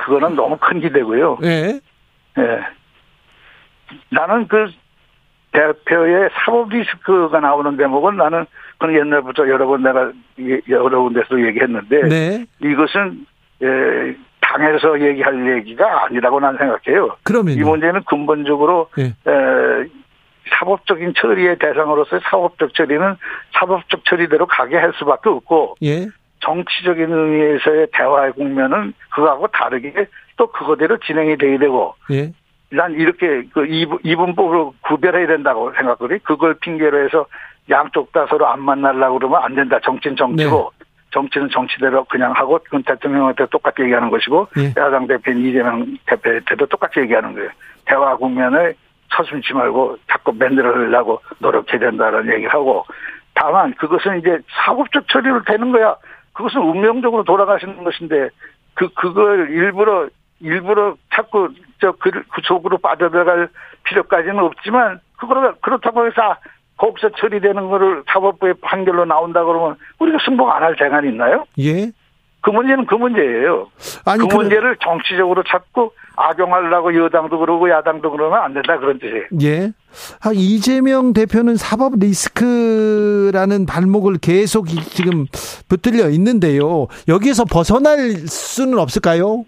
그거는 0.00 0.34
너무 0.34 0.56
큰 0.58 0.80
기대고요. 0.80 1.38
예. 1.44 1.80
예. 2.38 2.60
나는 4.10 4.46
그 4.48 4.70
대표의 5.52 6.30
사법 6.32 6.70
리스크가 6.70 7.40
나오는 7.40 7.76
대목은 7.76 8.16
나는 8.16 8.46
그건 8.78 8.94
옛날부터 8.94 9.48
여러 9.48 9.66
번 9.66 9.82
내가 9.82 10.12
이- 10.38 10.60
여러 10.68 11.02
군데서 11.02 11.40
얘기했는데 11.44 12.02
네. 12.08 12.46
이것은 12.62 13.26
예, 13.62 14.16
당에서 14.40 15.00
얘기할 15.00 15.56
얘기가 15.58 16.04
아니라고 16.06 16.40
난 16.40 16.56
생각해요. 16.56 17.16
그러면 17.24 17.54
이 17.54 17.60
문제는 17.60 18.04
근본적으로 18.04 18.88
예. 18.98 19.04
에, 19.30 19.88
사법적인 20.58 21.12
처리의 21.16 21.58
대상으로서의 21.58 22.22
사법적 22.24 22.74
처리는 22.74 23.16
사법적 23.52 24.04
처리대로 24.06 24.46
가게 24.46 24.76
할 24.78 24.92
수밖에 24.98 25.28
없고 25.28 25.74
예. 25.82 26.06
정치적인 26.40 27.12
의미에서의 27.12 27.88
대화의 27.92 28.32
국면은 28.32 28.92
그거하고 29.10 29.46
다르게 29.48 30.06
또 30.36 30.46
그거대로 30.46 30.98
진행이 30.98 31.36
돼야 31.36 31.58
되고 31.58 31.94
예. 32.10 32.32
난 32.70 32.92
이렇게 32.92 33.44
그 33.52 33.66
이분, 33.66 33.98
이분법으로 34.04 34.74
구별해야 34.82 35.26
된다고 35.26 35.72
생각하거든요. 35.72 36.18
그걸 36.22 36.54
핑계로 36.54 37.04
해서 37.04 37.26
양쪽 37.68 38.12
다 38.12 38.26
서로 38.28 38.46
안 38.46 38.60
만나려고 38.60 39.18
그러면 39.18 39.42
안 39.42 39.54
된다. 39.54 39.78
정치는 39.82 40.16
정치고 40.16 40.72
정치는 41.12 41.48
정치대로 41.50 42.04
그냥 42.04 42.32
하고 42.32 42.58
그건 42.64 42.82
대통령한테 42.84 43.46
똑같이 43.46 43.82
얘기하는 43.82 44.10
것이고 44.10 44.48
예. 44.58 44.80
야당 44.80 45.06
대표인 45.06 45.44
이재명 45.44 45.96
대표한테도 46.06 46.66
똑같이 46.66 47.00
얘기하는 47.00 47.34
거예요. 47.34 47.50
대화 47.84 48.16
국면을 48.16 48.74
서슴지 49.10 49.52
말고 49.52 49.98
자꾸 50.08 50.32
만들어내려고 50.32 51.20
노력해야 51.38 51.80
된다는 51.80 52.32
얘기를 52.32 52.52
하고 52.52 52.84
다만 53.34 53.74
그것은 53.74 54.20
이제 54.20 54.38
사법적 54.64 55.08
처리로 55.08 55.42
되는 55.44 55.72
거야. 55.72 55.96
그것은 56.32 56.60
운명적으로 56.60 57.24
돌아가시는 57.24 57.82
것인데 57.84 58.30
그 58.74 58.88
그걸 58.94 59.50
일부러 59.50 60.08
일부러 60.40 60.96
자꾸 61.14 61.48
저 61.80 61.92
그, 61.92 62.10
그 62.10 62.40
속으로 62.44 62.78
빠져들어갈 62.78 63.48
필요까지는 63.84 64.38
없지만 64.38 65.00
그거를 65.16 65.54
그렇다고 65.60 66.06
해서 66.06 66.36
거기서 66.76 67.10
처리되는 67.18 67.68
거를 67.68 68.02
사법부의 68.06 68.54
판결로 68.62 69.04
나온다 69.04 69.44
그러면 69.44 69.76
우리가 69.98 70.18
승복 70.24 70.48
안할 70.48 70.76
재간이 70.76 71.08
있나요? 71.08 71.44
예. 71.58 71.90
그 72.40 72.50
문제는 72.50 72.86
그 72.86 72.94
문제예요. 72.94 73.70
아니, 74.06 74.26
그 74.26 74.34
문제를 74.34 74.76
정치적으로 74.80 75.42
자꾸 75.42 75.92
악용하려고 76.20 76.94
여당도 76.94 77.38
그러고 77.38 77.70
야당도 77.70 78.10
그러면 78.10 78.40
안 78.42 78.52
된다 78.54 78.78
그런 78.78 78.98
뜻이에요. 78.98 79.24
예. 79.42 79.72
아, 80.22 80.30
이재명 80.32 81.12
대표는 81.12 81.56
사법 81.56 81.94
리스크라는 81.98 83.66
발목을 83.66 84.18
계속 84.18 84.70
이- 84.70 84.76
지금 84.80 85.26
붙들려 85.68 86.08
있는데요. 86.10 86.86
여기에서 87.08 87.44
벗어날 87.44 87.98
수는 88.26 88.78
없을까요? 88.78 89.44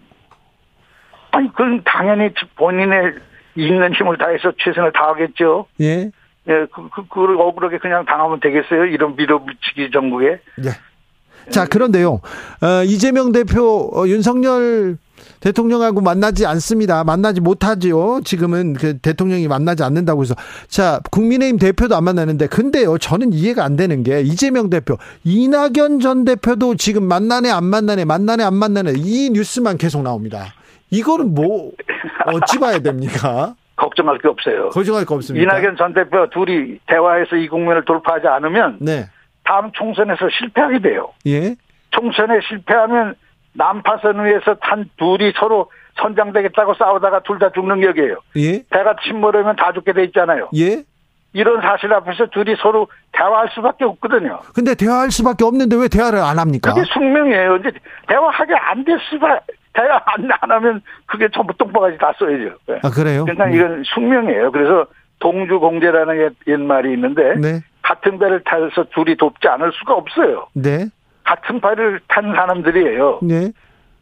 아니 1.31 1.47
그건 1.49 1.81
당연히 1.85 2.29
본인의 2.55 3.13
있는 3.55 3.93
힘을 3.93 4.17
다해서 4.17 4.51
최선을 4.59 4.91
다하겠죠. 4.93 5.65
예. 5.81 6.11
예, 6.49 6.65
그, 6.73 6.89
그, 6.93 7.07
그걸 7.07 7.39
억울하게 7.39 7.77
그냥 7.77 8.03
당하면 8.05 8.39
되겠어요? 8.41 8.85
이런 8.85 9.15
밀어붙이기 9.15 9.91
정부에. 9.91 10.39
예. 10.65 11.49
자, 11.49 11.65
그런데요. 11.65 12.19
어, 12.61 12.83
이재명 12.85 13.31
대표 13.31 13.89
어, 13.93 14.07
윤석열 14.07 14.97
대통령하고 15.39 16.01
만나지 16.01 16.45
않습니다. 16.45 17.03
만나지 17.03 17.41
못하지요. 17.41 18.21
지금은 18.23 18.73
그 18.73 18.97
대통령이 18.97 19.47
만나지 19.47 19.83
않는다고 19.83 20.21
해서 20.21 20.35
자 20.67 20.99
국민의힘 21.11 21.59
대표도 21.59 21.95
안 21.95 22.03
만나는데 22.03 22.47
근데요 22.47 22.97
저는 22.97 23.33
이해가 23.33 23.63
안 23.63 23.75
되는 23.75 24.03
게 24.03 24.21
이재명 24.21 24.69
대표 24.69 24.97
이낙연 25.23 25.99
전 26.01 26.25
대표도 26.25 26.75
지금 26.75 27.03
만나네 27.03 27.49
안 27.49 27.63
만나네 27.65 28.05
만나네 28.05 28.43
안 28.43 28.53
만나네 28.55 28.93
이 28.97 29.29
뉴스만 29.31 29.77
계속 29.77 30.03
나옵니다. 30.03 30.53
이거는 30.89 31.33
뭐 31.33 31.71
어찌 32.27 32.59
봐야 32.59 32.79
됩니까? 32.79 33.55
걱정할 33.75 34.19
게 34.19 34.27
없어요. 34.27 34.69
거짓말 34.69 35.05
거 35.05 35.15
없습니다. 35.15 35.43
이낙연 35.43 35.77
전 35.77 35.93
대표 35.93 36.29
둘이 36.29 36.77
대화해서 36.87 37.35
이 37.35 37.47
국면을 37.47 37.83
돌파하지 37.85 38.27
않으면 38.27 38.77
네. 38.79 39.05
다음 39.43 39.71
총선에서 39.73 40.29
실패하게 40.39 40.79
돼요. 40.79 41.11
예. 41.27 41.55
총선에 41.91 42.39
실패하면 42.47 43.15
난파선 43.53 44.25
위에서 44.25 44.55
한 44.61 44.89
둘이 44.97 45.31
서로 45.37 45.69
선장되겠다고 46.01 46.73
싸우다가 46.75 47.21
둘 47.21 47.37
다 47.39 47.51
죽는 47.51 47.81
격이에요. 47.81 48.17
예. 48.37 48.63
배가 48.69 48.95
침몰하면 49.03 49.55
다 49.55 49.71
죽게 49.73 49.93
돼 49.93 50.03
있잖아요. 50.05 50.49
예. 50.57 50.83
이런 51.35 51.61
사실 51.61 51.91
앞에서 51.93 52.27
둘이 52.27 52.55
서로 52.61 52.87
대화할 53.11 53.49
수밖에 53.55 53.85
없거든요. 53.85 54.39
근데 54.53 54.75
대화할 54.75 55.09
수밖에 55.11 55.43
없는데 55.43 55.75
왜 55.75 55.87
대화를 55.87 56.19
안 56.19 56.37
합니까? 56.39 56.73
그게 56.73 56.85
숙명이에요. 56.93 57.57
이제 57.57 57.71
대화하게 58.07 58.53
안 58.55 58.83
됐으면 58.85 59.39
대화 59.73 59.99
안, 60.05 60.29
안 60.41 60.51
하면 60.51 60.81
그게 61.07 61.27
전부 61.33 61.53
똥바가지 61.57 61.97
다 61.97 62.13
써야죠. 62.19 62.55
네. 62.67 62.79
아 62.83 62.89
그래요? 62.91 63.25
그러니까 63.25 63.49
이건 63.49 63.83
숙명이에요. 63.83 64.51
그래서 64.51 64.85
동주공제라는 65.19 66.21
옛, 66.21 66.33
옛말이 66.47 66.93
있는데 66.93 67.35
네. 67.39 67.61
같은 67.81 68.19
배를 68.19 68.43
타서 68.43 68.85
둘이 68.93 69.15
돕지 69.17 69.47
않을 69.47 69.71
수가 69.73 69.93
없어요. 69.95 70.47
네. 70.53 70.85
같은 71.23 71.59
배를 71.59 72.01
탄 72.07 72.33
사람들이에요. 72.35 73.19
네. 73.23 73.51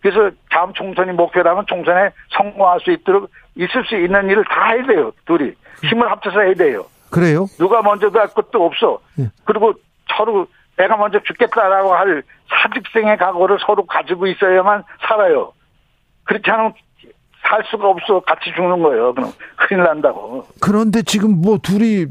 그래서 0.01 0.31
다음 0.49 0.73
총선이 0.73 1.11
목표라면 1.13 1.65
총선에 1.67 2.09
성공할 2.35 2.79
수 2.81 2.91
있도록 2.91 3.29
있을 3.55 3.85
수 3.85 3.95
있는 3.95 4.29
일을 4.29 4.43
다 4.45 4.71
해야 4.71 4.85
돼요. 4.85 5.11
둘이 5.25 5.53
힘을 5.83 6.09
합쳐서 6.09 6.41
해야 6.41 6.53
돼요. 6.55 6.85
그래요? 7.11 7.45
누가 7.59 7.81
먼저 7.81 8.09
갈 8.09 8.27
것도 8.27 8.65
없어. 8.65 8.99
예. 9.19 9.29
그리고 9.45 9.73
서로 10.15 10.47
내가 10.77 10.97
먼저 10.97 11.19
죽겠다라고 11.23 11.93
할 11.93 12.23
사직생의 12.49 13.17
각오를 13.17 13.59
서로 13.65 13.85
가지고 13.85 14.27
있어야만 14.27 14.83
살아요. 15.07 15.53
그렇지 16.23 16.49
않으면 16.49 16.73
살 17.43 17.63
수가 17.69 17.89
없어. 17.89 18.21
같이 18.21 18.51
죽는 18.55 18.81
거예요. 18.81 19.13
그럼 19.13 19.31
큰일 19.57 19.83
난다고. 19.83 20.47
그런데 20.61 21.01
지금 21.01 21.41
뭐 21.41 21.57
둘이 21.61 22.05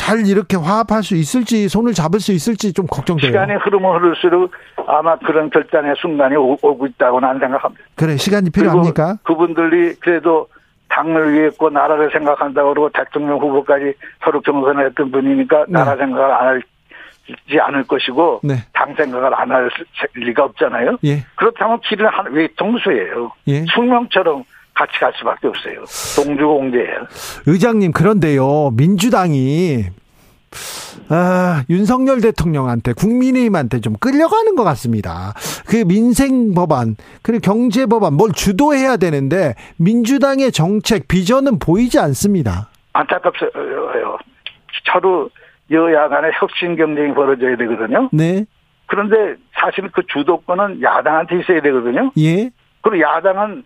잘 0.00 0.26
이렇게 0.26 0.56
화합할 0.56 1.02
수 1.02 1.14
있을지 1.14 1.68
손을 1.68 1.92
잡을 1.92 2.20
수 2.20 2.32
있을지 2.32 2.72
좀 2.72 2.86
걱정돼요. 2.86 3.30
시간이 3.32 3.52
흐르면 3.56 3.96
흐를수록 3.96 4.50
아마 4.86 5.14
그런 5.16 5.50
결단의 5.50 5.94
순간이 6.00 6.36
오, 6.36 6.56
고 6.56 6.86
있다고 6.86 7.20
나는 7.20 7.38
생각합니다. 7.38 7.84
그래 7.96 8.16
시간이 8.16 8.48
필요합니까? 8.48 9.18
그분들이 9.24 9.94
그래도 10.00 10.48
당을 10.88 11.34
위했고 11.34 11.68
나라를 11.68 12.10
생각한다고 12.12 12.70
그러고 12.70 12.88
대통령 12.94 13.38
후보까지 13.40 13.92
서로 14.24 14.40
경선을 14.40 14.86
했던 14.86 15.10
분이니까 15.10 15.66
네. 15.68 15.72
나라 15.72 15.94
생각을 15.96 16.32
안 16.32 16.46
할지 16.48 17.60
않을 17.60 17.84
것이고 17.84 18.40
네. 18.42 18.54
당 18.72 18.94
생각을 18.94 19.34
안 19.34 19.50
할 19.52 19.70
리가 20.14 20.44
없잖아요. 20.44 20.96
예. 21.04 21.24
그렇다면 21.36 21.78
길은 21.80 22.06
한 22.06 22.32
외통수예요. 22.32 23.32
예. 23.48 23.64
숙명처럼 23.74 24.44
같이 24.80 24.98
갈 24.98 25.12
수밖에 25.16 25.48
없어요. 25.48 25.84
동주공제예요. 26.16 27.06
의장님 27.46 27.92
그런데요 27.92 28.70
민주당이 28.70 29.84
아, 31.10 31.64
윤석열 31.68 32.20
대통령한테 32.20 32.94
국민의힘한테 32.94 33.80
좀 33.80 33.94
끌려가는 34.00 34.56
것 34.56 34.64
같습니다. 34.64 35.34
그 35.66 35.84
민생 35.84 36.54
법안 36.54 36.96
그리고 37.22 37.40
경제 37.42 37.84
법안 37.84 38.14
뭘 38.14 38.32
주도해야 38.32 38.96
되는데 38.96 39.54
민주당의 39.76 40.50
정책 40.50 41.08
비전은 41.08 41.58
보이지 41.58 41.98
않습니다. 41.98 42.70
안타깝어요. 42.94 44.18
서로 44.92 45.28
여야 45.70 46.08
간의 46.08 46.32
혁신 46.40 46.74
경쟁이 46.74 47.14
벌어져야 47.14 47.56
되거든요. 47.56 48.08
네, 48.12 48.44
그런데 48.86 49.36
사실 49.52 49.88
그 49.92 50.02
주도권은 50.08 50.82
야당한테 50.82 51.40
있어야 51.40 51.60
되거든요. 51.60 52.10
예, 52.18 52.50
그리고 52.80 53.00
야당은 53.00 53.62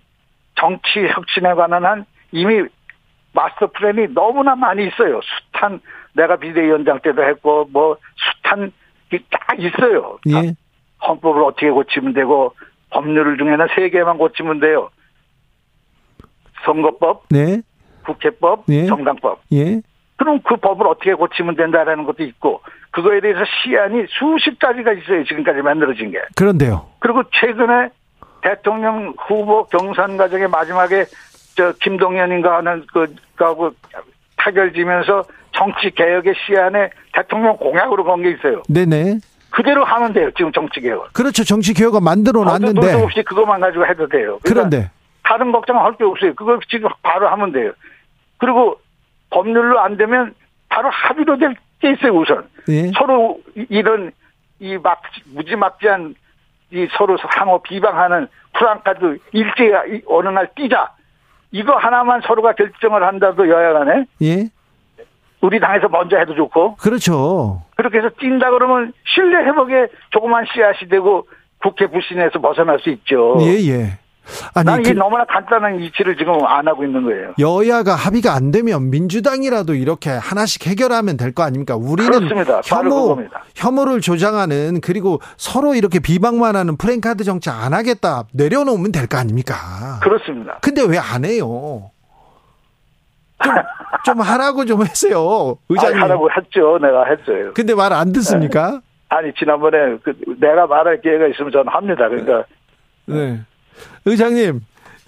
정치 0.57 1.07
혁신에 1.09 1.55
관한 1.55 1.85
한 1.85 2.07
이미 2.33 2.65
마스터 3.33 3.67
플랜이 3.67 4.15
너무나 4.15 4.55
많이 4.55 4.87
있어요. 4.87 5.21
숱한 5.53 5.81
내가 6.13 6.37
비대위원장 6.37 7.01
때도 7.01 7.23
했고 7.25 7.69
뭐 7.73 7.97
숱한 8.43 8.73
게딱 9.11 9.59
있어요. 9.59 10.19
예, 10.29 10.55
헌법을 11.07 11.43
어떻게 11.43 11.71
고치면 11.71 12.15
되고 12.15 12.55
법률 12.91 13.37
중에는 13.37 13.67
세 13.75 13.91
개만 13.91 14.19
고치면 14.19 14.61
돼요. 14.61 14.91
선거법, 16.65 17.25
네, 17.31 17.61
국회법, 18.07 18.65
예. 18.69 18.87
정당법. 18.87 19.41
예, 19.53 19.83
그럼 20.17 20.41
그 20.43 20.57
법을 20.57 20.87
어떻게 20.87 21.15
고치면 21.15 21.57
된다라는 21.57 22.05
것도 22.05 22.23
있고 22.23 22.63
그거에 22.93 23.21
대해서 23.21 23.41
시안이 23.45 24.07
수십 24.09 24.59
가지가 24.59 24.93
있어요. 24.93 25.25
지금까지 25.25 25.61
만들어진 25.63 26.13
게. 26.13 26.19
그런데요. 26.37 26.87
그리고 27.01 27.25
최근에 27.33 27.91
대통령 28.45 29.15
후보 29.27 29.65
경선 29.65 30.17
과정의 30.19 30.49
마지막에 30.49 31.07
저 31.57 31.73
김동연인가 31.81 32.59
하는 32.59 32.85
그 32.93 33.07
하고 33.37 33.71
타결지면서 34.37 35.25
정치 35.53 35.91
개혁의 35.91 36.35
시안에 36.47 36.91
대통령 37.15 37.57
공약으로 37.57 38.05
건 38.05 38.23
게 38.23 38.31
있어요. 38.33 38.63
네네. 38.69 39.19
그대로 39.51 39.85
하면 39.85 40.13
돼요. 40.13 40.31
지금 40.37 40.53
정치 40.53 40.81
개혁. 40.81 41.13
그렇죠. 41.13 41.43
정치 41.45 41.73
개혁을 41.73 42.01
만들어 42.03 42.43
놨는데. 42.45 42.93
도 42.93 42.99
없이 43.05 43.23
그것만 43.23 43.61
가지고 43.61 43.87
해도 43.87 44.07
돼요. 44.09 44.39
그러니까 44.43 44.69
그런데. 44.69 44.91
다른 45.23 45.53
걱정 45.53 45.79
할 45.83 45.97
게 45.97 46.05
없어요. 46.05 46.35
그걸 46.35 46.59
지금 46.69 46.91
바로 47.03 47.29
하면 47.29 47.53
돼요. 47.53 47.73
그리고 48.39 48.79
법률로 49.31 49.79
안 49.81 49.97
되면 49.97 50.35
바로 50.69 50.91
합의로 50.91 51.39
될 51.39 51.55
게 51.81 51.93
있어요. 51.93 52.13
우선 52.13 52.49
예. 52.69 52.91
서로 52.99 53.39
이- 53.57 53.67
이런 53.71 54.11
이 54.61 54.77
막 54.79 55.01
무지막지한 55.35 56.15
이 56.75 56.89
서로 56.97 57.17
상호 57.37 57.63
비방하는 57.63 58.27
프랑카드 58.53 59.19
일제히 59.33 60.03
어느 60.09 60.29
날 60.29 60.49
뛰자 60.57 60.93
이거 61.53 61.77
하나만 61.77 62.21
서로가 62.27 62.55
결정을 62.55 63.05
한다도 63.05 63.49
여야 63.49 63.73
간에 63.73 64.07
예. 64.23 64.49
우리 65.41 65.61
당에서 65.61 65.89
먼저 65.89 66.17
해도 66.17 66.35
좋고 66.35 66.77
그렇죠. 66.77 67.63
그렇게 67.77 67.99
해서 67.99 68.11
뛴다 68.19 68.51
그러면 68.51 68.93
신뢰 69.05 69.45
회복에 69.45 69.87
조그만 70.11 70.47
씨앗이 70.53 70.89
되고 70.89 71.29
국회 71.63 71.87
불신에서 71.87 72.41
벗어날 72.41 72.81
수 72.81 72.91
있죠. 72.91 73.37
예, 73.41 73.53
예. 73.69 73.99
아니, 74.55 74.65
나는 74.67 74.81
이게 74.81 74.95
그 74.95 74.99
너무나 74.99 75.25
간단한 75.25 75.81
이치를 75.81 76.17
지금 76.17 76.45
안 76.47 76.67
하고 76.67 76.85
있는 76.85 77.05
거예요. 77.05 77.35
여야가 77.39 77.95
합의가 77.95 78.33
안 78.35 78.51
되면 78.51 78.91
민주당이라도 78.91 79.75
이렇게 79.75 80.11
하나씩 80.11 80.67
해결하면 80.67 81.17
될 81.17 81.35
거 81.35 81.43
아닙니까? 81.43 81.77
우리는 81.77 82.11
그렇습니다. 82.11 82.61
혐오. 82.65 83.19
혐오를 83.57 84.01
조장하는 84.01 84.81
그리고 84.83 85.21
서로 85.37 85.75
이렇게 85.75 85.99
비방만 85.99 86.57
하는 86.57 86.77
프랭카드 86.77 87.25
정치 87.25 87.51
안 87.51 87.75
하겠다 87.75 88.25
내려놓으면 88.33 88.93
될 88.93 89.07
거 89.09 89.19
아닙니까? 89.19 89.55
그렇습니다. 90.03 90.59
근데 90.63 90.83
왜 90.83 90.97
안 90.99 91.25
해요? 91.25 91.91
좀, 93.43 93.53
좀 94.05 94.21
하라고 94.21 94.65
좀 94.65 94.81
하세요. 94.81 95.57
의장님. 95.69 95.95
아니, 95.97 96.01
하라고 96.03 96.31
했죠. 96.31 96.79
내가 96.81 97.05
했어요. 97.05 97.53
근데 97.55 97.75
말 97.75 97.93
안 97.93 98.13
듣습니까? 98.13 98.81
아니 99.11 99.33
지난번에 99.35 99.99
그 100.03 100.15
내가 100.41 100.67
말할 100.67 101.01
기회가 101.03 101.27
있으면 101.29 101.53
저는 101.53 101.69
합니다. 101.69 102.09
그러니까 102.09 102.45
네. 103.07 103.41
의장님, 104.05 104.61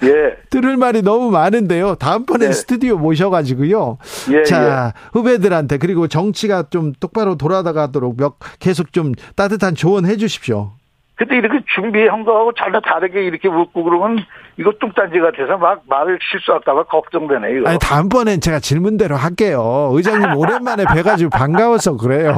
예. 0.03 0.37
들을 0.51 0.77
말이 0.77 1.03
너무 1.03 1.31
많은데요. 1.31 1.95
다음번에 1.95 2.47
네. 2.47 2.53
스튜디오 2.53 2.99
모셔가지고요. 2.99 3.99
예, 4.33 4.43
자, 4.45 4.93
후배들한테 5.13 5.79
그리고 5.79 6.07
정치가 6.07 6.65
좀 6.69 6.93
똑바로 7.01 7.37
돌아가도록 7.37 8.17
몇 8.17 8.35
계속 8.59 8.93
좀 8.93 9.13
따뜻한 9.37 9.75
조언 9.75 10.07
해 10.07 10.17
주십시오. 10.17 10.73
근데 11.15 11.37
이렇게 11.37 11.65
준비한 11.75 12.25
거하고 12.25 12.53
전혀 12.53 12.79
다르게 12.81 13.25
이렇게 13.25 13.49
묻고 13.49 13.85
그러면 13.85 14.19
이거 14.59 14.73
뚱딴지 14.81 15.19
같아서 15.21 15.59
막 15.59 15.83
말을 15.87 16.19
실수할까봐 16.31 16.85
걱정되네, 16.85 17.59
이거. 17.59 17.69
아니, 17.69 17.79
다음번엔 17.79 18.41
제가 18.41 18.59
질문대로 18.59 19.15
할게요. 19.17 19.91
의장님 19.93 20.35
오랜만에 20.37 20.85
뵈가지고 20.95 21.31
반가워서 21.31 21.97
그래요. 21.99 22.35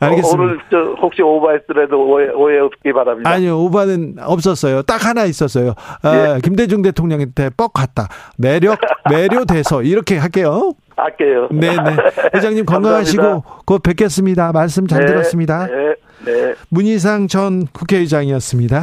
알겠습니다. 0.00 0.42
오늘 0.42 0.58
저 0.70 0.78
혹시 1.02 1.20
오버했더라도 1.22 2.08
오해, 2.08 2.28
오해 2.30 2.58
없기 2.60 2.92
바랍니다. 2.92 3.28
아니요, 3.30 3.58
오바는 3.58 4.16
없었어요. 4.20 4.82
딱 4.82 5.04
하나 5.04 5.24
있었어요. 5.24 5.74
아, 6.02 6.36
예. 6.36 6.40
김대중 6.42 6.80
대통령한테 6.82 7.50
뻑 7.56 7.72
갔다. 7.74 8.08
매력, 8.38 8.78
매료돼서. 9.10 9.82
이렇게 9.82 10.16
할게요. 10.16 10.72
할게요. 10.96 11.48
네네. 11.52 11.96
회장님 12.34 12.64
건강하시고 12.64 13.22
감사합니다. 13.22 13.62
곧 13.66 13.82
뵙겠습니다. 13.82 14.52
말씀 14.52 14.86
잘 14.86 15.00
네, 15.00 15.06
들었습니다. 15.06 15.66
네, 15.66 15.94
네. 16.24 16.54
문희상 16.70 17.28
전 17.28 17.66
국회의장이었습니다. 17.66 18.82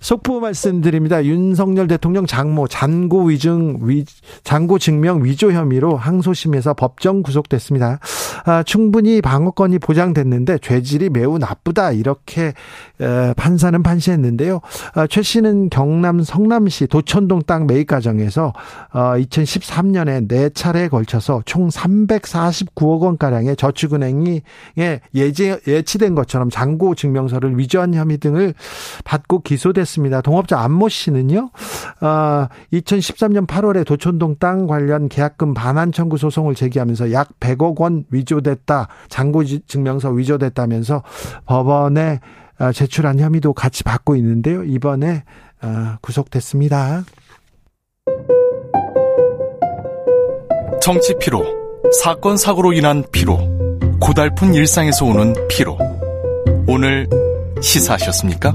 속보 0.00 0.40
말씀드립니다. 0.40 1.22
윤석열 1.24 1.86
대통령 1.86 2.24
장모 2.24 2.68
잔고 2.68 3.24
위증 3.24 3.78
위 3.82 4.06
잔고 4.42 4.78
증명 4.78 5.22
위조 5.24 5.52
혐의로 5.52 5.96
항소심에서 5.96 6.72
법정 6.72 7.22
구속됐습니다. 7.22 8.00
아, 8.46 8.62
충분히 8.62 9.20
방어권이 9.20 9.78
보장됐는데 9.78 10.58
죄질이 10.58 11.10
매우 11.10 11.36
나쁘다 11.36 11.92
이렇게 11.92 12.54
에, 13.00 13.34
판사는 13.36 13.82
판시했는데요. 13.82 14.60
아, 14.94 15.06
최 15.06 15.20
씨는 15.20 15.68
경남 15.68 16.22
성남시 16.22 16.86
도천동 16.86 17.42
땅 17.46 17.66
매입 17.66 17.86
과정에서 17.86 18.54
어, 18.94 18.98
2013년에 19.16 20.28
네 20.28 20.48
차례에 20.48 20.88
걸쳐서 20.88 21.42
총 21.44 21.68
349억 21.68 23.00
원 23.02 23.18
가량의 23.18 23.56
저축은행이 23.56 24.40
예, 24.78 25.00
예제, 25.14 25.60
예치된 25.66 26.14
것처럼 26.14 26.48
잔고 26.48 26.94
증명서를 26.94 27.58
위조한 27.58 27.92
혐의 27.92 28.16
등을 28.16 28.54
받고 29.04 29.42
기소됐 29.42 29.89
습니다. 29.90 30.20
동업자 30.20 30.58
안모 30.60 30.88
씨는요, 30.88 31.50
어, 32.00 32.46
2013년 32.72 33.46
8월에 33.46 33.84
도촌동 33.86 34.36
땅 34.38 34.66
관련 34.66 35.08
계약금 35.08 35.54
반환 35.54 35.92
청구 35.92 36.16
소송을 36.16 36.54
제기하면서 36.54 37.12
약 37.12 37.28
100억 37.40 37.78
원 37.80 38.04
위조됐다, 38.10 38.88
지- 39.44 39.60
증명서 39.66 40.10
위조됐다면서 40.10 41.02
법원에 41.46 42.20
어, 42.58 42.72
제출한 42.72 43.18
혐의도 43.18 43.52
같이 43.54 43.84
받고 43.84 44.16
있는데요. 44.16 44.64
이번에 44.64 45.24
어, 45.62 45.96
구속됐습니다. 46.00 47.04
정치 50.82 51.14
피로, 51.20 51.44
사건 52.02 52.36
사고로 52.36 52.72
인한 52.72 53.04
피로, 53.12 53.38
고달픈 54.00 54.54
일상에서 54.54 55.04
오는 55.04 55.34
피로. 55.48 55.76
오늘 56.66 57.06
시사하셨습니까? 57.60 58.54